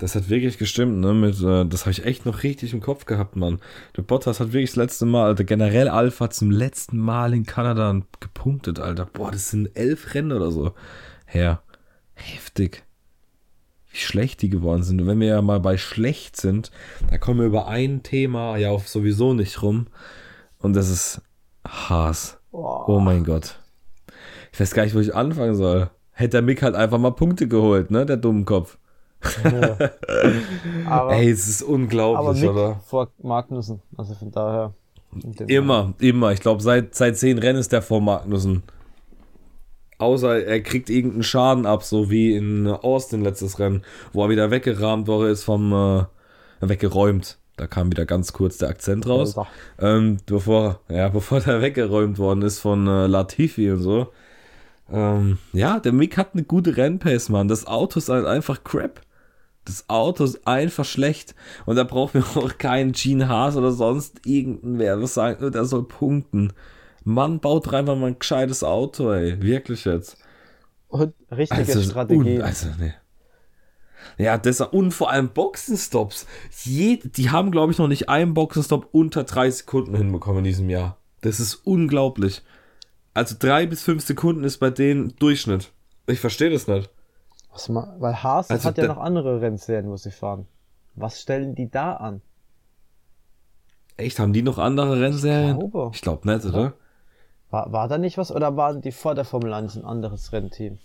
das 0.00 0.14
hat 0.14 0.30
wirklich 0.30 0.56
gestimmt, 0.56 0.98
ne? 0.98 1.12
Mit, 1.12 1.40
äh, 1.42 1.66
das 1.66 1.82
habe 1.82 1.90
ich 1.90 2.06
echt 2.06 2.24
noch 2.24 2.42
richtig 2.42 2.72
im 2.72 2.80
Kopf 2.80 3.04
gehabt, 3.04 3.36
Mann. 3.36 3.60
Der 3.96 4.02
Bottas 4.02 4.40
hat 4.40 4.48
wirklich 4.48 4.70
das 4.70 4.76
letzte 4.76 5.04
Mal, 5.04 5.26
Alter, 5.26 5.44
generell 5.44 5.88
Alpha 5.88 6.30
zum 6.30 6.50
letzten 6.50 6.98
Mal 6.98 7.34
in 7.34 7.44
Kanada 7.44 8.00
gepunktet, 8.18 8.80
Alter. 8.80 9.06
Boah, 9.06 9.30
das 9.30 9.50
sind 9.50 9.76
elf 9.76 10.14
Rennen 10.14 10.32
oder 10.32 10.50
so. 10.50 10.72
Her. 11.26 11.62
Heftig. 12.14 12.82
Wie 13.90 13.98
schlecht 13.98 14.40
die 14.40 14.48
geworden 14.48 14.82
sind. 14.82 15.02
Und 15.02 15.06
wenn 15.06 15.20
wir 15.20 15.28
ja 15.28 15.42
mal 15.42 15.60
bei 15.60 15.76
schlecht 15.76 16.36
sind, 16.36 16.70
da 17.10 17.18
kommen 17.18 17.40
wir 17.40 17.46
über 17.46 17.68
ein 17.68 18.02
Thema 18.02 18.56
ja 18.56 18.70
auch 18.70 18.84
sowieso 18.84 19.34
nicht 19.34 19.62
rum. 19.62 19.88
Und 20.58 20.74
das 20.76 20.88
ist 20.88 21.20
Haas. 21.66 22.40
Boah. 22.50 22.88
Oh 22.88 23.00
mein 23.00 23.24
Gott. 23.24 23.58
Ich 24.52 24.60
weiß 24.60 24.72
gar 24.72 24.84
nicht, 24.84 24.94
wo 24.94 25.00
ich 25.00 25.14
anfangen 25.14 25.56
soll. 25.56 25.90
Hätte 26.12 26.30
der 26.30 26.42
Mick 26.42 26.62
halt 26.62 26.74
einfach 26.74 26.98
mal 26.98 27.12
Punkte 27.12 27.48
geholt, 27.48 27.90
ne? 27.90 28.06
Der 28.06 28.16
Aber, 30.86 31.12
Ey, 31.12 31.30
es 31.30 31.46
ist 31.46 31.62
aber 31.62 31.72
unglaublich, 31.72 32.42
Mick 32.42 32.50
oder? 32.50 32.80
vor 32.86 33.08
Magnussen. 33.22 33.82
Also 33.96 34.14
von 34.14 34.30
daher. 34.30 34.74
Immer, 35.46 35.94
immer. 35.98 36.32
Ich 36.32 36.40
glaube, 36.40 36.62
seit, 36.62 36.94
seit 36.94 37.16
zehn 37.18 37.38
Rennen 37.38 37.58
ist 37.58 37.72
der 37.72 37.82
vor 37.82 38.00
Magnussen. 38.00 38.62
Außer 39.98 40.44
er 40.44 40.62
kriegt 40.62 40.88
irgendeinen 40.88 41.22
Schaden 41.22 41.66
ab, 41.66 41.82
so 41.82 42.10
wie 42.10 42.34
in 42.34 42.66
Austin 42.66 43.22
letztes 43.22 43.58
Rennen, 43.58 43.82
wo 44.12 44.24
er 44.24 44.30
wieder 44.30 44.50
weggerammt 44.50 45.06
worden 45.08 45.30
ist 45.30 45.44
vom, 45.44 45.72
äh, 45.72 46.04
weggeräumt. 46.60 47.36
Da 47.56 47.66
kam 47.66 47.90
wieder 47.90 48.06
ganz 48.06 48.32
kurz 48.32 48.56
der 48.56 48.70
Akzent 48.70 49.06
raus. 49.06 49.36
Ähm, 49.78 50.16
bevor, 50.24 50.80
ja, 50.88 51.08
bevor 51.10 51.40
der 51.40 51.60
weggeräumt 51.60 52.18
worden 52.18 52.40
ist 52.42 52.58
von 52.60 52.86
äh, 52.86 53.06
Latifi 53.06 53.70
und 53.70 53.82
so. 53.82 54.08
Ähm, 54.90 55.36
ja, 55.52 55.78
der 55.78 55.92
Mick 55.92 56.16
hat 56.16 56.30
eine 56.32 56.44
gute 56.44 56.76
Rennpace, 56.78 57.28
Mann. 57.28 57.48
Das 57.48 57.66
Auto 57.66 57.98
ist 57.98 58.08
halt 58.08 58.26
einfach 58.26 58.64
crap. 58.64 59.02
Das 59.70 59.88
Auto 59.88 60.24
ist 60.24 60.46
einfach 60.46 60.84
schlecht. 60.84 61.34
Und 61.66 61.76
da 61.76 61.84
braucht 61.84 62.14
mir 62.14 62.24
auch 62.36 62.58
keinen 62.58 62.92
Gene 62.92 63.28
Haas 63.28 63.56
oder 63.56 63.72
sonst 63.72 64.26
irgendwer 64.26 65.00
was 65.00 65.14
sagen, 65.14 65.50
der 65.52 65.64
soll 65.64 65.84
punkten. 65.84 66.52
Mann, 67.04 67.40
baut 67.40 67.72
einfach 67.72 67.96
mal 67.96 68.08
ein 68.08 68.18
gescheites 68.18 68.62
Auto, 68.62 69.10
ey. 69.12 69.40
Wirklich 69.40 69.84
jetzt. 69.84 70.18
Und 70.88 71.14
richtige 71.30 71.60
also, 71.60 71.82
Strategie. 71.82 72.38
Un, 72.38 72.42
also, 72.42 72.68
nee. 72.78 72.92
Ja, 74.18 74.38
das 74.38 74.60
und 74.60 74.92
vor 74.92 75.10
allem 75.10 75.30
Boxenstops. 75.30 76.26
Je, 76.64 76.98
die 77.02 77.30
haben, 77.30 77.50
glaube 77.50 77.72
ich, 77.72 77.78
noch 77.78 77.88
nicht 77.88 78.08
einen 78.08 78.34
Boxenstopp 78.34 78.88
unter 78.92 79.24
drei 79.24 79.50
Sekunden 79.50 79.94
hinbekommen 79.94 80.38
in 80.38 80.44
diesem 80.44 80.70
Jahr. 80.70 80.98
Das 81.20 81.40
ist 81.40 81.54
unglaublich. 81.54 82.42
Also 83.14 83.36
drei 83.38 83.66
bis 83.66 83.82
fünf 83.82 84.04
Sekunden 84.04 84.44
ist 84.44 84.58
bei 84.58 84.70
denen 84.70 85.14
Durchschnitt. 85.16 85.72
Ich 86.06 86.20
verstehe 86.20 86.50
das 86.50 86.66
nicht. 86.66 86.90
Was 87.52 87.68
ma, 87.68 87.96
weil 87.98 88.22
Haas 88.22 88.50
also 88.50 88.68
hat 88.68 88.78
ja 88.78 88.86
noch 88.86 88.98
andere 88.98 89.40
Rennserien, 89.40 89.88
wo 89.88 89.96
sie 89.96 90.10
fahren. 90.10 90.46
Was 90.94 91.20
stellen 91.20 91.54
die 91.54 91.70
da 91.70 91.94
an? 91.94 92.22
Echt, 93.96 94.18
haben 94.18 94.32
die 94.32 94.42
noch 94.42 94.58
andere 94.58 95.00
Rennserien? 95.00 95.60
Ich 95.60 95.70
glaube, 95.70 95.90
ich 95.94 96.00
glaub 96.00 96.24
nicht, 96.24 96.44
oder? 96.44 96.74
War, 97.50 97.72
war 97.72 97.88
da 97.88 97.98
nicht 97.98 98.16
was 98.16 98.32
oder 98.32 98.56
waren 98.56 98.80
die 98.80 98.92
vor 98.92 99.14
der 99.14 99.24
Formel 99.24 99.52
1 99.52 99.76
ein 99.76 99.84
anderes 99.84 100.32
Rennteam? 100.32 100.78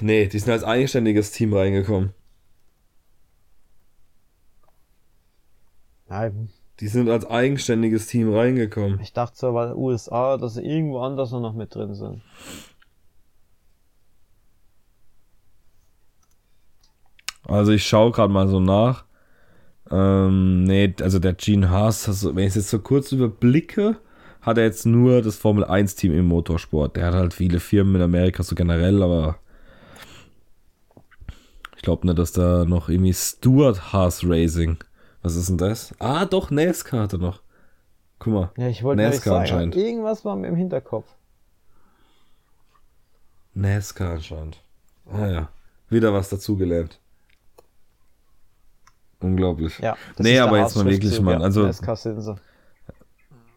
Nee, 0.00 0.26
die 0.26 0.38
sind 0.38 0.52
als 0.52 0.64
eigenständiges 0.64 1.32
Team 1.32 1.52
reingekommen. 1.52 2.14
Nein. 6.08 6.50
Die 6.80 6.88
sind 6.88 7.08
als 7.08 7.24
eigenständiges 7.24 8.06
Team 8.06 8.34
reingekommen. 8.34 8.98
Ich 9.00 9.12
dachte 9.12 9.36
so, 9.36 9.54
weil 9.54 9.74
USA, 9.74 10.36
dass 10.36 10.54
sie 10.54 10.62
irgendwo 10.62 11.00
anders 11.00 11.30
noch 11.30 11.54
mit 11.54 11.74
drin 11.74 11.94
sind. 11.94 12.22
Also 17.46 17.72
ich 17.72 17.86
schaue 17.86 18.12
gerade 18.12 18.32
mal 18.32 18.48
so 18.48 18.60
nach. 18.60 19.04
Ähm, 19.90 20.64
nee, 20.64 20.94
also 21.00 21.18
der 21.18 21.34
Gene 21.34 21.70
Haas, 21.70 22.08
also 22.08 22.34
wenn 22.34 22.44
ich 22.44 22.50
es 22.50 22.54
jetzt 22.54 22.70
so 22.70 22.78
kurz 22.78 23.12
überblicke, 23.12 23.96
hat 24.40 24.58
er 24.58 24.64
jetzt 24.64 24.86
nur 24.86 25.22
das 25.22 25.36
Formel 25.36 25.64
1 25.64 25.96
Team 25.96 26.12
im 26.12 26.26
Motorsport. 26.26 26.96
Der 26.96 27.06
hat 27.06 27.14
halt 27.14 27.34
viele 27.34 27.60
Firmen 27.60 27.96
in 27.96 28.02
Amerika 28.02 28.42
so 28.42 28.54
generell, 28.54 29.02
aber 29.02 29.36
ich 31.76 31.82
glaube 31.82 32.06
nicht, 32.06 32.18
dass 32.18 32.32
da 32.32 32.64
noch 32.64 32.88
irgendwie 32.88 33.12
Stuart 33.12 33.92
Haas 33.92 34.22
Racing. 34.24 34.78
Was 35.22 35.36
ist 35.36 35.48
denn 35.48 35.58
das? 35.58 35.94
Ah, 35.98 36.24
doch, 36.24 36.50
NASCAR 36.50 37.02
hat 37.02 37.12
er 37.12 37.18
noch. 37.18 37.42
Guck 38.18 38.32
mal. 38.32 38.50
Ja, 38.56 38.68
ich 38.68 38.82
wollte 38.82 39.02
NASCAR 39.02 39.40
anscheinend. 39.40 39.76
Irgendwas 39.76 40.24
war 40.24 40.36
mir 40.36 40.48
im 40.48 40.56
Hinterkopf. 40.56 41.06
NASCAR 43.54 44.12
anscheinend. 44.14 44.62
Ah 45.12 45.26
ja. 45.26 45.48
Wieder 45.88 46.12
was 46.12 46.28
dazugelernt. 46.28 46.98
Unglaublich. 49.22 49.78
Ja, 49.78 49.96
nee, 50.18 50.38
aber 50.38 50.58
jetzt 50.58 50.76
mal 50.76 50.84
wirklich, 50.84 51.20
Mann. 51.20 51.42
Also, 51.42 51.70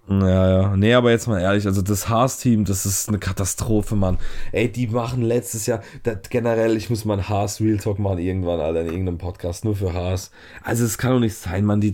ja, 0.07 0.61
ja. 0.61 0.77
Nee, 0.77 0.93
aber 0.93 1.09
jetzt 1.09 1.27
mal 1.27 1.41
ehrlich, 1.41 1.65
also 1.65 1.81
das 1.81 2.07
Haas-Team, 2.09 2.63
das 2.65 2.85
ist 2.85 3.09
eine 3.09 3.17
Katastrophe, 3.17 3.95
Mann. 3.95 4.19
Ey, 4.51 4.71
die 4.71 4.85
machen 4.85 5.23
letztes 5.23 5.65
Jahr, 5.65 5.81
das, 6.03 6.17
generell, 6.29 6.77
ich 6.77 6.91
muss 6.91 7.05
mal 7.05 7.27
Haas-Real 7.27 7.77
Talk 7.77 7.97
machen 7.97 8.19
irgendwann, 8.19 8.59
Alter, 8.59 8.81
in 8.81 8.87
irgendeinem 8.87 9.17
Podcast, 9.17 9.65
nur 9.65 9.75
für 9.75 9.93
Haas. 9.93 10.29
Also 10.61 10.85
es 10.85 10.99
kann 10.99 11.11
doch 11.11 11.19
nicht 11.19 11.35
sein, 11.35 11.65
Mann, 11.65 11.81
die, 11.81 11.91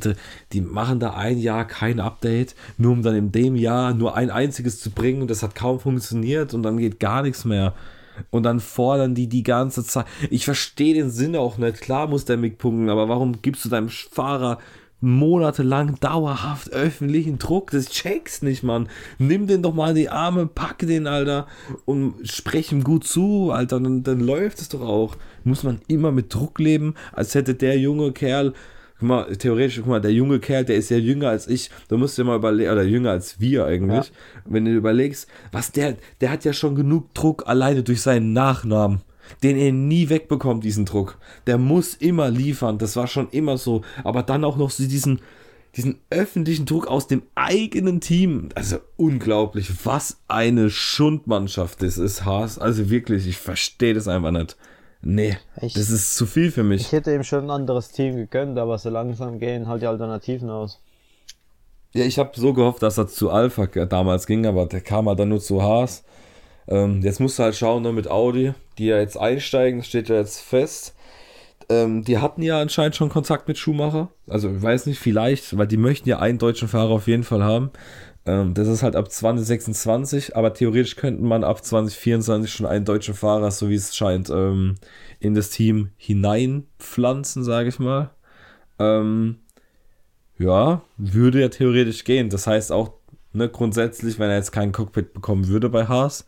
die 0.52 0.62
machen 0.62 1.00
da 1.00 1.14
ein 1.14 1.38
Jahr 1.38 1.66
kein 1.66 2.02
Update, 2.02 2.54
nur 2.78 2.92
um 2.92 3.02
dann 3.02 3.16
in 3.16 3.32
dem 3.32 3.56
Jahr 3.56 3.94
nur 3.94 4.18
ein 4.18 4.30
einziges 4.30 4.82
zu 4.82 4.92
bringen 4.92 5.22
und 5.22 5.32
das 5.32 5.42
hat 5.42 5.56
kaum 5.56 5.80
funktioniert 5.80 6.54
und 6.54 6.64
dann 6.64 6.78
geht 6.78 7.00
gar 7.00 7.22
nichts 7.22 7.46
mehr. 7.46 7.74
Und 8.30 8.43
dann 8.43 8.60
fordern 8.60 9.15
die 9.15 9.28
die 9.28 9.43
ganze 9.43 9.84
Zeit. 9.84 10.06
Ich 10.30 10.45
verstehe 10.45 10.93
den 10.93 11.10
Sinn 11.10 11.36
auch 11.36 11.58
nicht. 11.58 11.82
Klar 11.82 12.08
muss 12.08 12.26
der 12.26 12.38
Mick 12.38 12.58
punkten, 12.58 12.89
aber 12.89 13.10
warum 13.10 13.41
gibst 13.41 13.65
du 13.65 13.69
deinem 13.69 13.89
Fahrer 13.89 14.60
monatelang 15.02 16.00
dauerhaft 16.00 16.71
öffentlichen 16.71 17.39
Druck? 17.39 17.71
Das 17.71 17.89
checkst 17.89 18.43
nicht, 18.43 18.63
Mann. 18.63 18.88
Nimm 19.17 19.47
den 19.47 19.63
doch 19.63 19.74
mal 19.74 19.89
in 19.89 19.95
die 19.95 20.10
Arme, 20.10 20.45
pack 20.45 20.80
den, 20.80 21.08
Alter, 21.08 21.47
und 21.86 22.15
sprech 22.24 22.71
ihm 22.71 22.84
gut 22.84 23.06
zu, 23.06 23.52
Alter. 23.52 23.80
Dann, 23.80 24.04
dann 24.04 24.19
läuft 24.19 24.60
es 24.60 24.69
doch 24.69 24.82
auch. 24.82 25.15
Muss 25.43 25.63
man 25.63 25.82
immer 25.88 26.12
mit 26.12 26.34
Druck 26.34 26.60
leben, 26.60 26.95
als 27.12 27.36
hätte 27.36 27.56
der 27.56 27.80
junge 27.80 28.12
Kerl 28.12 28.54
guck 29.02 29.08
mal, 29.08 29.36
theoretisch, 29.36 29.78
guck 29.78 29.88
mal, 29.88 30.00
der 30.00 30.14
junge 30.14 30.40
Kerl, 30.40 30.64
der 30.64 30.76
ist 30.76 30.90
ja 30.90 30.98
jünger 30.98 31.30
als 31.30 31.48
ich, 31.48 31.72
da 31.88 31.98
musst 31.98 32.18
du 32.18 32.22
dir 32.22 32.28
mal 32.28 32.38
überlegen, 32.38 32.72
oder 32.72 32.84
jünger 32.84 33.12
als 33.12 33.40
wir 33.40 33.66
eigentlich, 33.66 34.06
ja. 34.06 34.44
wenn 34.46 34.66
du 34.66 34.72
überlegst, 34.72 35.28
was 35.52 35.72
der, 35.72 35.98
der 36.22 36.30
hat 36.30 36.46
ja 36.46 36.54
schon 36.54 36.76
genug 36.76 37.14
Druck 37.16 37.48
alleine 37.48 37.82
durch 37.82 38.02
seinen 38.02 38.32
Nachnamen, 38.32 39.02
den 39.42 39.58
er 39.58 39.72
nie 39.72 40.10
wegbekommt, 40.10 40.64
diesen 40.64 40.86
Druck. 40.86 41.18
Der 41.48 41.58
muss 41.58 41.96
immer 41.96 42.30
liefern, 42.30 42.78
das 42.78 42.96
war 42.96 43.08
schon 43.08 43.30
immer 43.30 43.58
so, 43.58 43.82
aber 44.04 44.22
dann 44.22 44.44
auch 44.44 44.58
noch 44.58 44.70
so 44.70 44.84
diesen, 44.84 45.20
diesen 45.76 46.00
öffentlichen 46.12 46.68
Druck 46.68 46.86
aus 46.86 47.08
dem 47.08 47.24
eigenen 47.34 48.02
Team. 48.02 48.50
Also 48.54 48.78
unglaublich, 48.98 49.72
was 49.84 50.20
eine 50.28 50.70
Schundmannschaft 50.70 51.82
das 51.82 51.98
ist, 51.98 52.24
Haas. 52.24 52.60
Also 52.60 52.92
wirklich, 52.92 53.26
ich 53.26 53.38
verstehe 53.38 53.96
das 53.96 54.08
einfach 54.08 54.32
nicht. 54.32 54.58
Nee, 55.04 55.38
ich, 55.62 55.74
das 55.74 55.90
ist 55.90 56.16
zu 56.16 56.26
viel 56.26 56.52
für 56.52 56.64
mich. 56.64 56.82
Ich 56.82 56.92
hätte 56.92 57.14
ihm 57.14 57.24
schon 57.24 57.46
ein 57.46 57.50
anderes 57.50 57.92
Team 57.92 58.16
gegönnt, 58.16 58.58
aber 58.60 58.78
so 58.78 58.90
langsam 58.90 59.40
gehen 59.40 59.68
halt 59.68 59.82
die 59.82 59.88
Alternativen 59.88 60.50
aus. 60.50 60.80
Ja, 61.94 62.06
ich 62.06 62.20
habe 62.20 62.32
so 62.36 62.54
gehofft, 62.54 62.84
dass 62.84 62.98
er 62.98 63.08
zu 63.08 63.32
Alpha 63.32 63.66
damals 63.66 64.28
ging, 64.28 64.46
aber 64.46 64.66
der 64.66 64.82
kam 64.82 65.10
halt 65.10 65.20
dann 65.20 65.30
nur 65.30 65.42
zu 65.42 65.62
Haas. 65.62 66.04
Ähm, 66.68 67.02
jetzt 67.02 67.20
musst 67.20 67.40
du 67.40 67.44
halt 67.44 67.56
schauen 67.56 67.84
ne, 67.84 67.92
mit 67.92 68.10
Audi, 68.10 68.54
die 68.78 68.86
ja 68.86 69.00
jetzt 69.00 69.18
einsteigen, 69.18 69.80
das 69.80 69.88
steht 69.88 70.08
ja 70.08 70.16
jetzt 70.16 70.40
fest. 70.40 70.96
Ähm, 71.70 72.04
die 72.04 72.20
hatten 72.20 72.42
ja 72.44 72.62
anscheinend 72.62 72.96
schon 72.96 73.10
Kontakt 73.10 73.48
mit 73.48 73.58
Schumacher. 73.58 74.10
Also 74.28 74.50
ich 74.50 74.62
weiß 74.62 74.86
nicht, 74.86 75.00
vielleicht, 75.00 75.58
weil 75.58 75.68
die 75.68 75.78
möchten 75.78 76.08
ja 76.08 76.20
einen 76.20 76.38
deutschen 76.38 76.68
Fahrer 76.68 76.92
auf 76.92 77.08
jeden 77.08 77.24
Fall 77.24 77.44
haben. 77.44 77.72
Ähm, 78.26 78.54
das 78.54 78.68
ist 78.68 78.84
halt 78.84 78.96
ab 78.96 79.12
2026, 79.12 80.36
aber 80.36 80.54
theoretisch 80.54 80.96
könnte 80.96 81.24
man 81.24 81.44
ab 81.44 81.64
2024 81.64 82.52
schon 82.52 82.66
einen 82.66 82.86
deutschen 82.86 83.16
Fahrer, 83.16 83.50
so 83.52 83.70
wie 83.70 83.76
es 83.76 83.96
scheint, 83.96 84.30
ähm, 84.30 84.76
in 85.20 85.34
das 85.34 85.50
Team 85.50 85.90
hineinpflanzen, 85.98 87.44
sage 87.44 87.70
ich 87.70 87.80
mal. 87.80 88.12
Ähm, 88.80 89.38
ja, 90.38 90.82
würde 90.98 91.42
ja 91.42 91.50
theoretisch 91.50 92.04
gehen. 92.04 92.30
Das 92.30 92.48
heißt 92.48 92.72
auch, 92.72 92.94
ne, 93.34 93.50
grundsätzlich, 93.50 94.20
wenn 94.20 94.30
er 94.30 94.38
jetzt 94.38 94.52
kein 94.52 94.72
Cockpit 94.72 95.14
bekommen 95.14 95.48
würde 95.48 95.70
bei 95.70 95.88
Haas, 95.88 96.26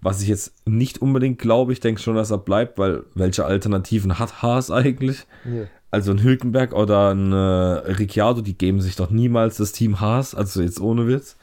was 0.00 0.20
ich 0.20 0.28
jetzt 0.28 0.54
nicht 0.66 1.00
unbedingt 1.00 1.38
glaube, 1.38 1.72
ich 1.72 1.80
denke 1.80 2.00
schon, 2.00 2.16
dass 2.16 2.30
er 2.30 2.38
bleibt, 2.38 2.78
weil 2.78 3.04
welche 3.14 3.44
Alternativen 3.44 4.18
hat 4.18 4.42
Haas 4.42 4.70
eigentlich? 4.72 5.26
Ja. 5.44 5.66
Also 5.92 6.10
ein 6.10 6.22
Hülkenberg 6.22 6.72
oder 6.72 7.10
ein 7.10 7.32
äh, 7.32 7.36
Ricciardo, 7.36 8.40
die 8.40 8.56
geben 8.56 8.80
sich 8.80 8.96
doch 8.96 9.10
niemals 9.10 9.58
das 9.58 9.72
Team 9.72 10.00
Haas, 10.00 10.34
also 10.34 10.62
jetzt 10.62 10.80
ohne 10.80 11.06
Witz. 11.06 11.36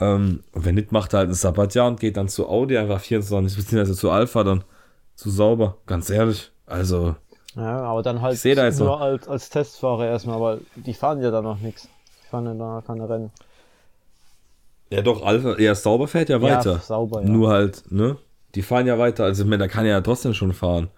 Ähm, 0.00 0.42
und 0.52 0.64
wenn 0.64 0.74
nicht, 0.74 0.90
macht 0.90 1.14
er 1.14 1.20
halt 1.20 1.30
ein 1.30 1.34
Sabbatjahr 1.34 1.86
und 1.86 2.00
geht 2.00 2.16
dann 2.16 2.28
zu 2.28 2.48
Audi 2.48 2.76
einfach 2.76 3.00
24, 3.00 3.56
beziehungsweise 3.56 3.94
zu 3.94 4.10
Alpha 4.10 4.42
dann 4.42 4.64
zu 5.14 5.30
sauber, 5.30 5.76
ganz 5.86 6.10
ehrlich. 6.10 6.50
Also. 6.66 7.14
Ja, 7.54 7.82
aber 7.82 8.02
dann 8.02 8.20
halt 8.20 8.44
da 8.44 8.64
jetzt 8.64 8.80
nur 8.80 9.00
als, 9.00 9.28
als 9.28 9.48
Testfahrer 9.48 10.06
erstmal, 10.06 10.40
weil 10.40 10.60
die 10.74 10.94
fahren 10.94 11.22
ja 11.22 11.30
da 11.30 11.40
noch 11.40 11.60
nichts. 11.60 11.84
Die 11.84 12.28
fahren 12.28 12.46
ja 12.46 12.54
da 12.54 12.82
keine 12.84 13.08
Rennen. 13.08 13.30
Ja, 14.90 15.02
doch, 15.02 15.22
Alpha, 15.24 15.56
ja, 15.60 15.76
sauber 15.76 16.08
fährt 16.08 16.30
ja 16.30 16.42
weiter. 16.42 16.72
Ja, 16.72 16.78
sauber, 16.78 17.22
ja. 17.22 17.28
Nur 17.28 17.50
halt, 17.50 17.84
ne? 17.90 18.16
Die 18.56 18.62
fahren 18.62 18.88
ja 18.88 18.98
weiter, 18.98 19.22
also 19.22 19.44
ich 19.44 19.48
meine, 19.48 19.62
da 19.62 19.68
kann 19.68 19.84
er 19.84 19.92
ja 19.92 20.00
trotzdem 20.00 20.34
schon 20.34 20.52
fahren. 20.52 20.88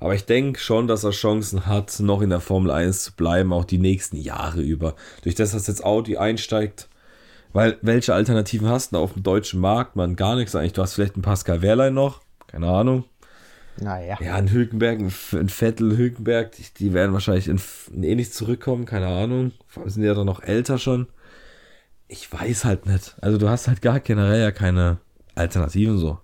Aber 0.00 0.14
ich 0.14 0.24
denke 0.24 0.58
schon, 0.58 0.88
dass 0.88 1.04
er 1.04 1.10
Chancen 1.10 1.66
hat, 1.66 2.00
noch 2.00 2.22
in 2.22 2.30
der 2.30 2.40
Formel 2.40 2.70
1 2.70 3.04
zu 3.04 3.12
bleiben, 3.12 3.52
auch 3.52 3.66
die 3.66 3.78
nächsten 3.78 4.16
Jahre 4.16 4.62
über. 4.62 4.94
Durch 5.22 5.34
das, 5.34 5.52
dass 5.52 5.66
jetzt 5.66 5.84
Audi 5.84 6.16
einsteigt. 6.16 6.88
Weil, 7.52 7.76
welche 7.82 8.14
Alternativen 8.14 8.68
hast 8.68 8.92
du 8.92 8.98
auf 8.98 9.12
dem 9.12 9.22
deutschen 9.22 9.60
Markt? 9.60 9.96
Man, 9.96 10.16
gar 10.16 10.36
nichts 10.36 10.56
eigentlich. 10.56 10.72
Du 10.72 10.82
hast 10.82 10.94
vielleicht 10.94 11.14
einen 11.14 11.22
Pascal 11.22 11.60
Wehrlein 11.60 11.92
noch. 11.92 12.22
Keine 12.46 12.68
Ahnung. 12.68 13.04
Naja. 13.78 14.16
Ja, 14.20 14.36
ein 14.36 14.50
Hülkenberg, 14.50 15.00
ein 15.00 15.48
Vettel, 15.48 15.96
Hülkenberg, 15.96 16.52
die, 16.52 16.64
die 16.78 16.92
werden 16.94 17.12
wahrscheinlich 17.12 17.48
in, 17.48 17.60
in 17.92 18.02
eh 18.02 18.14
nicht 18.14 18.32
zurückkommen. 18.32 18.86
Keine 18.86 19.08
Ahnung. 19.08 19.52
Vor 19.66 19.82
allem 19.82 19.90
sind 19.90 20.02
die 20.02 20.08
ja 20.08 20.14
doch 20.14 20.24
noch 20.24 20.42
älter 20.42 20.78
schon. 20.78 21.08
Ich 22.08 22.32
weiß 22.32 22.64
halt 22.64 22.86
nicht. 22.86 23.16
Also, 23.20 23.36
du 23.36 23.50
hast 23.50 23.68
halt 23.68 23.82
gar 23.82 24.00
generell 24.00 24.40
ja 24.40 24.50
keine 24.50 24.98
Alternativen 25.34 25.98
so. 25.98 26.18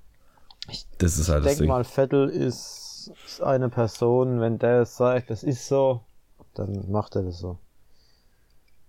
Das 0.99 1.19
ist 1.19 1.29
halt 1.29 1.45
ich 1.45 1.51
das 1.51 1.59
denke 1.59 1.73
mal, 1.73 1.85
Vettel 1.85 2.29
ist 2.29 2.86
eine 3.42 3.69
Person, 3.69 4.40
wenn 4.40 4.59
der 4.59 4.85
sagt, 4.87 5.31
das 5.31 5.42
ist 5.42 5.66
so, 5.66 6.01
dann 6.55 6.90
macht 6.90 7.16
er 7.16 7.23
das 7.23 7.38
so. 7.38 7.59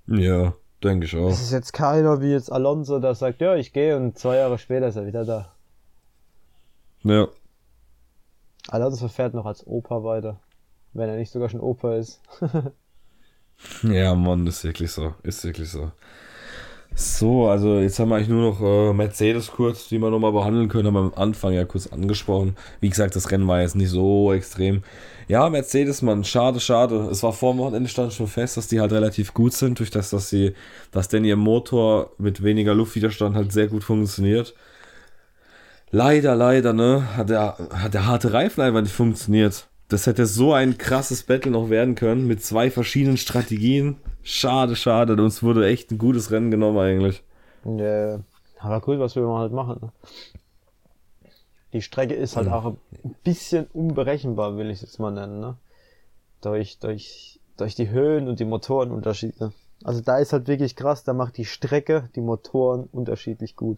Ja, 0.08 0.54
denke 0.84 1.06
ich 1.06 1.16
auch. 1.16 1.30
Es 1.30 1.42
ist 1.42 1.52
jetzt 1.52 1.74
keiner 1.74 2.22
wie 2.22 2.32
jetzt 2.32 2.52
Alonso, 2.52 3.00
der 3.00 3.16
sagt, 3.16 3.42
ja, 3.42 3.56
ich 3.56 3.74
gehe 3.74 3.98
und 3.98 4.18
zwei 4.18 4.38
Jahre 4.38 4.58
später 4.58 4.88
ist 4.88 4.96
er 4.96 5.06
wieder 5.06 5.26
da. 5.26 5.54
Ja. 7.04 7.28
Alonso 8.70 9.08
fährt 9.08 9.34
noch 9.34 9.46
als 9.46 9.66
Opa 9.66 10.04
weiter. 10.04 10.40
Wenn 10.94 11.10
er 11.10 11.16
nicht 11.16 11.32
sogar 11.32 11.50
schon 11.50 11.62
Opa 11.62 11.96
ist. 11.96 12.22
Ja, 13.84 14.14
Mann, 14.16 14.46
ist 14.46 14.64
wirklich 14.64 14.92
so. 14.92 15.16
Ist 15.24 15.44
wirklich 15.44 15.70
so. 15.72 15.92
So, 17.00 17.48
also 17.48 17.78
jetzt 17.78 18.00
haben 18.00 18.10
wir 18.10 18.16
eigentlich 18.16 18.30
nur 18.30 18.54
noch 18.54 18.60
äh, 18.60 18.92
Mercedes 18.92 19.52
kurz, 19.52 19.88
die 19.88 20.00
wir 20.00 20.10
nochmal 20.10 20.32
behandeln 20.32 20.68
können, 20.68 20.88
haben 20.88 20.96
wir 20.96 21.00
am 21.02 21.14
Anfang 21.14 21.54
ja 21.54 21.64
kurz 21.64 21.86
angesprochen. 21.86 22.56
Wie 22.80 22.90
gesagt, 22.90 23.16
das 23.16 23.30
Rennen 23.30 23.48
war 23.48 23.62
jetzt 23.62 23.76
nicht 23.76 23.92
so 23.92 24.34
extrem. 24.34 24.82
Ja, 25.28 25.48
Mercedes, 25.48 26.02
Mann, 26.02 26.24
schade, 26.24 26.60
schade. 26.60 27.08
Es 27.12 27.22
war 27.22 27.34
vor 27.34 27.54
dem 27.54 27.60
Wochenende 27.60 27.88
stand 27.88 28.14
schon 28.14 28.26
fest, 28.26 28.58
dass 28.58 28.68
die 28.68 28.80
halt 28.80 28.94
relativ 28.94 29.36
gut 29.36 29.54
sind, 29.54 29.78
durch 29.78 29.92
das, 29.92 30.10
dass 30.10 30.30
sie, 30.30 30.56
dass 30.92 31.08
denn 31.08 31.24
ihr 31.24 31.36
Motor 31.36 32.14
mit 32.18 32.42
weniger 32.42 32.74
Luftwiderstand 32.74 33.36
halt 33.36 33.52
sehr 33.52 33.68
gut 33.68 33.84
funktioniert. 33.84 34.56
Leider, 35.92 36.36
leider, 36.36 36.74
ne, 36.74 37.16
hat 37.16 37.30
der, 37.30 37.58
hat 37.74 37.94
der 37.94 38.08
harte 38.08 38.34
Reifen 38.34 38.62
einfach 38.62 38.82
nicht 38.82 38.96
funktioniert. 38.96 39.68
Das 39.90 40.06
hätte 40.06 40.26
so 40.26 40.54
ein 40.54 40.78
krasses 40.78 41.24
Battle 41.24 41.52
noch 41.52 41.70
werden 41.70 41.96
können 41.96 42.28
mit 42.28 42.44
zwei 42.44 42.70
verschiedenen 42.70 43.18
Strategien. 43.18 43.98
Schade, 44.22 44.76
schade. 44.76 45.14
Uns 45.14 45.42
wurde 45.44 45.66
echt 45.66 45.92
ein 45.92 45.98
gutes 45.98 46.30
Rennen 46.32 46.52
genommen 46.52 46.78
eigentlich. 46.78 47.24
Ja, 47.64 48.20
aber 48.60 48.88
cool, 48.88 49.00
was 49.00 49.16
wir 49.16 49.26
halt 49.28 49.54
machen. 49.54 49.92
Die 51.74 51.82
Strecke 51.82 52.14
ist 52.14 52.36
halt 52.36 52.48
auch 52.48 52.66
ein 52.66 53.16
bisschen 53.24 53.68
unberechenbar, 53.68 54.58
will 54.58 54.70
ich 54.70 54.82
jetzt 54.82 55.00
mal 55.00 55.12
nennen. 55.12 55.40
Ne? 55.40 55.58
Durch, 56.42 56.80
durch, 56.80 57.40
durch 57.56 57.76
die 57.76 57.90
Höhen 57.90 58.28
und 58.28 58.40
die 58.40 58.46
Motorenunterschiede. 58.46 59.54
Also 59.84 60.02
da 60.02 60.18
ist 60.18 60.34
halt 60.34 60.48
wirklich 60.48 60.76
krass, 60.76 61.04
da 61.04 61.14
macht 61.14 61.38
die 61.38 61.46
Strecke 61.46 62.10
die 62.16 62.22
Motoren 62.22 62.90
unterschiedlich 62.92 63.56
gut. 63.56 63.78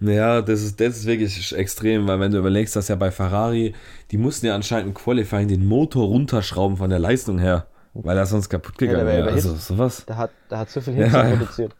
Ja, 0.00 0.42
das 0.42 0.62
ist, 0.62 0.80
das 0.80 0.98
ist 0.98 1.06
wirklich 1.06 1.54
extrem, 1.56 2.06
weil 2.06 2.20
wenn 2.20 2.30
du 2.30 2.38
überlegst, 2.38 2.76
dass 2.76 2.88
ja 2.88 2.96
bei 2.96 3.10
Ferrari, 3.10 3.74
die 4.10 4.18
mussten 4.18 4.46
ja 4.46 4.54
anscheinend 4.54 4.88
im 4.88 4.94
Qualifying 4.94 5.48
den 5.48 5.66
Motor 5.66 6.06
runterschrauben 6.06 6.76
von 6.76 6.90
der 6.90 6.98
Leistung 6.98 7.38
her, 7.38 7.66
weil 7.94 8.16
er 8.16 8.26
sonst 8.26 8.50
kaputt 8.50 8.76
gegangen 8.76 9.06
wäre. 9.06 9.28
Ja, 9.28 9.32
also 9.32 9.54
sowas. 9.54 10.04
Der 10.06 10.18
hat, 10.18 10.30
der 10.50 10.58
hat 10.58 10.70
so 10.70 10.80
viel 10.80 10.94
Hitze 10.94 11.16
ja, 11.16 11.24
produziert. 11.24 11.76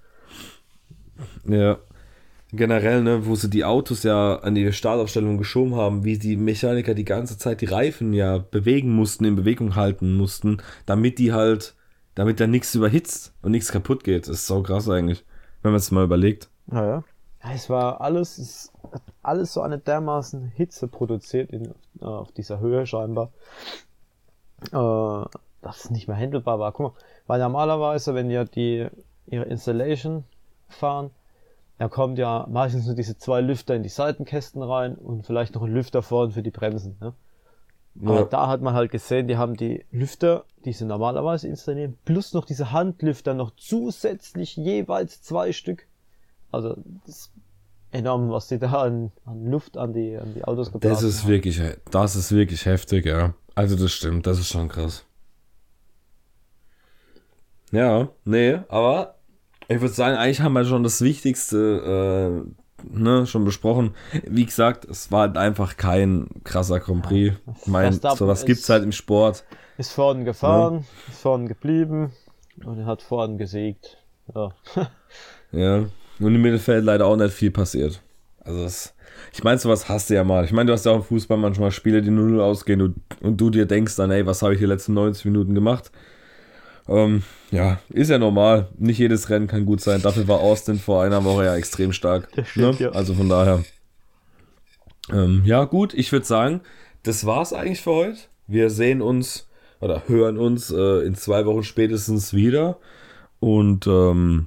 Ja. 1.46 1.78
Generell, 2.52 3.02
ne, 3.02 3.26
wo 3.26 3.34
sie 3.34 3.50
die 3.50 3.64
Autos 3.64 4.02
ja 4.02 4.36
an 4.36 4.54
die 4.54 4.72
Startaufstellung 4.72 5.36
geschoben 5.36 5.74
haben, 5.74 6.04
wie 6.04 6.16
die 6.16 6.36
Mechaniker 6.36 6.94
die 6.94 7.04
ganze 7.04 7.36
Zeit 7.36 7.60
die 7.60 7.66
Reifen 7.66 8.12
ja 8.12 8.38
bewegen 8.38 8.92
mussten, 8.92 9.24
in 9.24 9.36
Bewegung 9.36 9.74
halten 9.74 10.14
mussten, 10.14 10.58
damit 10.86 11.18
die 11.18 11.32
halt, 11.32 11.74
damit 12.14 12.40
da 12.40 12.46
nichts 12.46 12.74
überhitzt 12.74 13.34
und 13.42 13.50
nichts 13.50 13.72
kaputt 13.72 14.04
geht. 14.04 14.28
Das 14.28 14.36
ist 14.36 14.46
so 14.46 14.62
krass 14.62 14.88
eigentlich, 14.88 15.24
wenn 15.62 15.72
man 15.72 15.78
es 15.78 15.90
mal 15.90 16.04
überlegt. 16.04 16.48
Naja. 16.66 16.98
Ja, 16.98 17.04
es 17.54 17.70
war 17.70 18.00
alles, 18.00 18.38
es 18.38 18.72
hat 18.92 19.02
alles 19.22 19.52
so 19.52 19.60
eine 19.62 19.78
dermaßen 19.78 20.48
Hitze 20.54 20.88
produziert 20.88 21.50
in, 21.50 21.74
äh, 22.00 22.04
auf 22.04 22.32
dieser 22.32 22.60
Höhe 22.60 22.86
scheinbar, 22.86 23.30
äh, 24.72 25.24
dass 25.62 25.84
es 25.84 25.90
nicht 25.90 26.08
mehr 26.08 26.16
handelbar 26.16 26.58
war. 26.58 26.72
Guck 26.72 26.94
mal, 26.94 27.00
weil 27.26 27.40
normalerweise, 27.40 28.14
wenn 28.14 28.30
ihr 28.30 28.44
die, 28.44 28.88
ihre 29.26 29.44
Installation 29.44 30.24
fahren, 30.68 31.10
da 31.78 31.88
kommt 31.88 32.18
ja 32.18 32.46
meistens 32.48 32.86
nur 32.86 32.94
diese 32.94 33.18
zwei 33.18 33.40
Lüfter 33.40 33.74
in 33.74 33.82
die 33.82 33.90
Seitenkästen 33.90 34.62
rein 34.62 34.94
und 34.94 35.26
vielleicht 35.26 35.54
noch 35.54 35.62
ein 35.62 35.72
Lüfter 35.72 36.02
vorne 36.02 36.32
für 36.32 36.42
die 36.42 36.50
Bremsen. 36.50 36.96
Ne? 37.00 37.12
Ja. 38.00 38.10
Aber 38.10 38.24
da 38.24 38.48
hat 38.48 38.62
man 38.62 38.74
halt 38.74 38.90
gesehen, 38.90 39.28
die 39.28 39.36
haben 39.36 39.56
die 39.56 39.84
Lüfter, 39.90 40.44
die 40.64 40.72
sie 40.72 40.86
normalerweise 40.86 41.48
installieren, 41.48 41.98
plus 42.04 42.32
noch 42.32 42.44
diese 42.44 42.72
Handlüfter 42.72 43.34
noch 43.34 43.52
zusätzlich 43.56 44.56
jeweils 44.56 45.22
zwei 45.22 45.52
Stück. 45.52 45.86
Also 46.56 46.76
das 47.04 47.16
ist 47.16 47.32
enorm, 47.92 48.30
was 48.30 48.48
die 48.48 48.58
da 48.58 48.72
an, 48.72 49.12
an 49.26 49.50
Luft 49.50 49.76
an 49.76 49.92
die, 49.92 50.16
an 50.16 50.32
die 50.34 50.42
Autos 50.44 50.72
gebracht 50.72 50.90
Das 50.90 51.02
ist 51.02 51.22
haben. 51.22 51.30
wirklich, 51.30 51.60
das 51.90 52.16
ist 52.16 52.32
wirklich 52.32 52.64
heftig, 52.64 53.04
ja. 53.04 53.34
Also 53.54 53.76
das 53.76 53.92
stimmt, 53.92 54.26
das 54.26 54.38
ist 54.38 54.48
schon 54.48 54.68
krass. 54.68 55.04
Ja, 57.72 58.08
nee, 58.24 58.58
aber 58.68 59.16
ich 59.68 59.80
würde 59.80 59.92
sagen, 59.92 60.16
eigentlich 60.16 60.40
haben 60.40 60.54
wir 60.54 60.64
schon 60.64 60.82
das 60.82 61.02
Wichtigste 61.02 62.44
äh, 62.84 62.88
ne, 62.90 63.26
schon 63.26 63.44
besprochen. 63.44 63.94
Wie 64.24 64.46
gesagt, 64.46 64.84
es 64.86 65.12
war 65.12 65.22
halt 65.22 65.36
einfach 65.36 65.76
kein 65.76 66.28
krasser 66.44 66.80
Grand 66.80 67.02
Prix. 67.02 67.36
Ja, 67.46 67.52
ich 67.60 67.66
meine, 67.66 67.92
sowas 67.92 68.44
gibt 68.46 68.60
es 68.60 68.68
halt 68.68 68.84
im 68.84 68.92
Sport. 68.92 69.44
Ist 69.76 69.92
vorne 69.92 70.24
gefahren, 70.24 70.74
ja. 70.74 71.12
ist 71.12 71.20
vorne 71.20 71.48
geblieben 71.48 72.12
und 72.64 72.78
er 72.78 72.86
hat 72.86 73.02
vorne 73.02 73.36
gesiegt. 73.36 73.98
Ja. 74.34 74.52
ja. 75.52 75.86
Und 76.18 76.34
im 76.34 76.42
Mittelfeld 76.42 76.84
leider 76.84 77.06
auch 77.06 77.16
nicht 77.16 77.34
viel 77.34 77.50
passiert. 77.50 78.00
Also 78.40 78.62
das, 78.62 78.94
ich 79.32 79.44
meine, 79.44 79.58
sowas 79.58 79.88
hast 79.88 80.08
du 80.08 80.14
ja 80.14 80.24
mal. 80.24 80.44
Ich 80.44 80.52
meine, 80.52 80.68
du 80.68 80.72
hast 80.72 80.86
ja 80.86 80.92
auch 80.92 80.96
im 80.96 81.02
Fußball 81.02 81.36
manchmal 81.36 81.70
Spiele, 81.70 82.00
die 82.00 82.10
0 82.10 82.40
ausgehen 82.40 82.80
und, 82.80 82.96
und 83.20 83.40
du 83.40 83.50
dir 83.50 83.66
denkst 83.66 83.96
dann, 83.96 84.10
ey, 84.10 84.24
was 84.24 84.42
habe 84.42 84.54
ich 84.54 84.60
die 84.60 84.66
letzten 84.66 84.94
90 84.94 85.26
Minuten 85.26 85.54
gemacht? 85.54 85.90
Ähm, 86.88 87.22
ja, 87.50 87.80
ist 87.88 88.10
ja 88.10 88.18
normal. 88.18 88.68
Nicht 88.78 88.98
jedes 88.98 89.28
Rennen 89.28 89.48
kann 89.48 89.66
gut 89.66 89.80
sein. 89.80 90.02
Dafür 90.02 90.28
war 90.28 90.40
Austin 90.40 90.78
vor 90.78 91.02
einer 91.02 91.24
Woche 91.24 91.44
ja 91.44 91.56
extrem 91.56 91.92
stark. 91.92 92.28
Stimmt, 92.44 92.80
ne? 92.80 92.86
ja. 92.86 92.90
Also 92.92 93.14
von 93.14 93.28
daher. 93.28 93.64
Ähm, 95.12 95.42
ja, 95.44 95.64
gut, 95.64 95.94
ich 95.94 96.12
würde 96.12 96.26
sagen, 96.26 96.60
das 97.02 97.26
war's 97.26 97.52
eigentlich 97.52 97.80
für 97.80 97.92
heute. 97.92 98.18
Wir 98.46 98.70
sehen 98.70 99.02
uns 99.02 99.48
oder 99.80 100.04
hören 100.06 100.38
uns 100.38 100.70
äh, 100.70 101.04
in 101.04 101.14
zwei 101.14 101.44
Wochen 101.46 101.62
spätestens 101.62 102.32
wieder. 102.32 102.78
Und 103.40 103.86
ähm, 103.86 104.46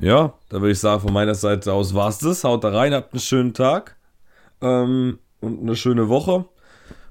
ja, 0.00 0.34
da 0.48 0.60
würde 0.60 0.72
ich 0.72 0.80
sagen, 0.80 1.02
von 1.02 1.12
meiner 1.12 1.34
Seite 1.34 1.72
aus 1.72 1.94
war's 1.94 2.18
das. 2.18 2.44
Haut 2.44 2.64
da 2.64 2.70
rein, 2.70 2.94
habt 2.94 3.12
einen 3.12 3.20
schönen 3.20 3.54
Tag 3.54 3.96
ähm, 4.60 5.18
und 5.40 5.60
eine 5.60 5.76
schöne 5.76 6.08
Woche. 6.08 6.46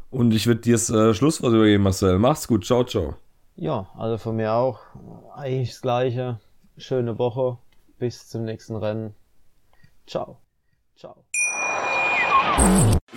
Und 0.09 0.33
ich 0.33 0.47
würde 0.47 0.61
dir 0.61 0.73
das 0.73 0.89
äh, 0.89 1.13
Schlusswort 1.13 1.53
übergeben, 1.53 1.83
Marcel. 1.83 2.19
Mach's 2.19 2.47
gut, 2.47 2.65
ciao, 2.65 2.83
ciao. 2.83 3.15
Ja, 3.55 3.87
also 3.97 4.17
von 4.17 4.35
mir 4.35 4.53
auch 4.53 4.79
eigentlich 5.35 5.69
das 5.69 5.81
Gleiche. 5.81 6.39
Schöne 6.77 7.17
Woche. 7.17 7.57
Bis 7.99 8.27
zum 8.27 8.45
nächsten 8.45 8.75
Rennen. 8.75 9.15
Ciao. 10.05 10.39
Ciao. 10.95 11.23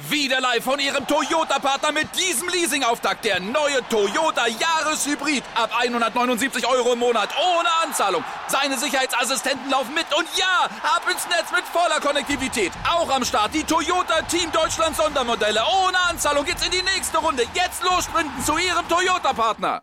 Wieder 0.09 0.41
live 0.41 0.65
von 0.65 0.79
Ihrem 0.79 1.07
Toyota-Partner 1.07 1.93
mit 1.93 2.09
diesem 2.19 2.49
Leasing-Auftakt. 2.49 3.25
Der 3.25 3.41
neue 3.41 3.87
Toyota 3.89 4.47
Jahreshybrid. 4.47 5.43
Ab 5.55 5.71
179 5.79 6.67
Euro 6.67 6.93
im 6.93 7.01
Monat. 7.01 7.31
Ohne 7.37 7.69
Anzahlung. 7.85 8.25
Seine 8.49 8.79
Sicherheitsassistenten 8.79 9.71
laufen 9.71 9.95
mit. 9.95 10.07
Und 10.17 10.27
ja, 10.37 10.65
ab 10.83 11.03
ins 11.11 11.27
Netz 11.29 11.51
mit 11.53 11.65
voller 11.65 12.01
Konnektivität. 12.01 12.73
Auch 12.89 13.11
am 13.11 13.25
Start 13.25 13.53
die 13.55 13.65
Toyota 13.65 14.23
Team 14.23 14.51
Deutschland 14.53 14.97
Sondermodelle. 14.97 15.61
Ohne 15.85 15.99
Anzahlung 16.09 16.45
geht's 16.45 16.65
in 16.65 16.71
die 16.71 16.83
nächste 16.83 17.19
Runde. 17.19 17.45
Jetzt 17.55 17.83
los 17.83 18.05
sprinten 18.05 18.45
zu 18.45 18.57
Ihrem 18.59 18.89
Toyota-Partner. 18.89 19.83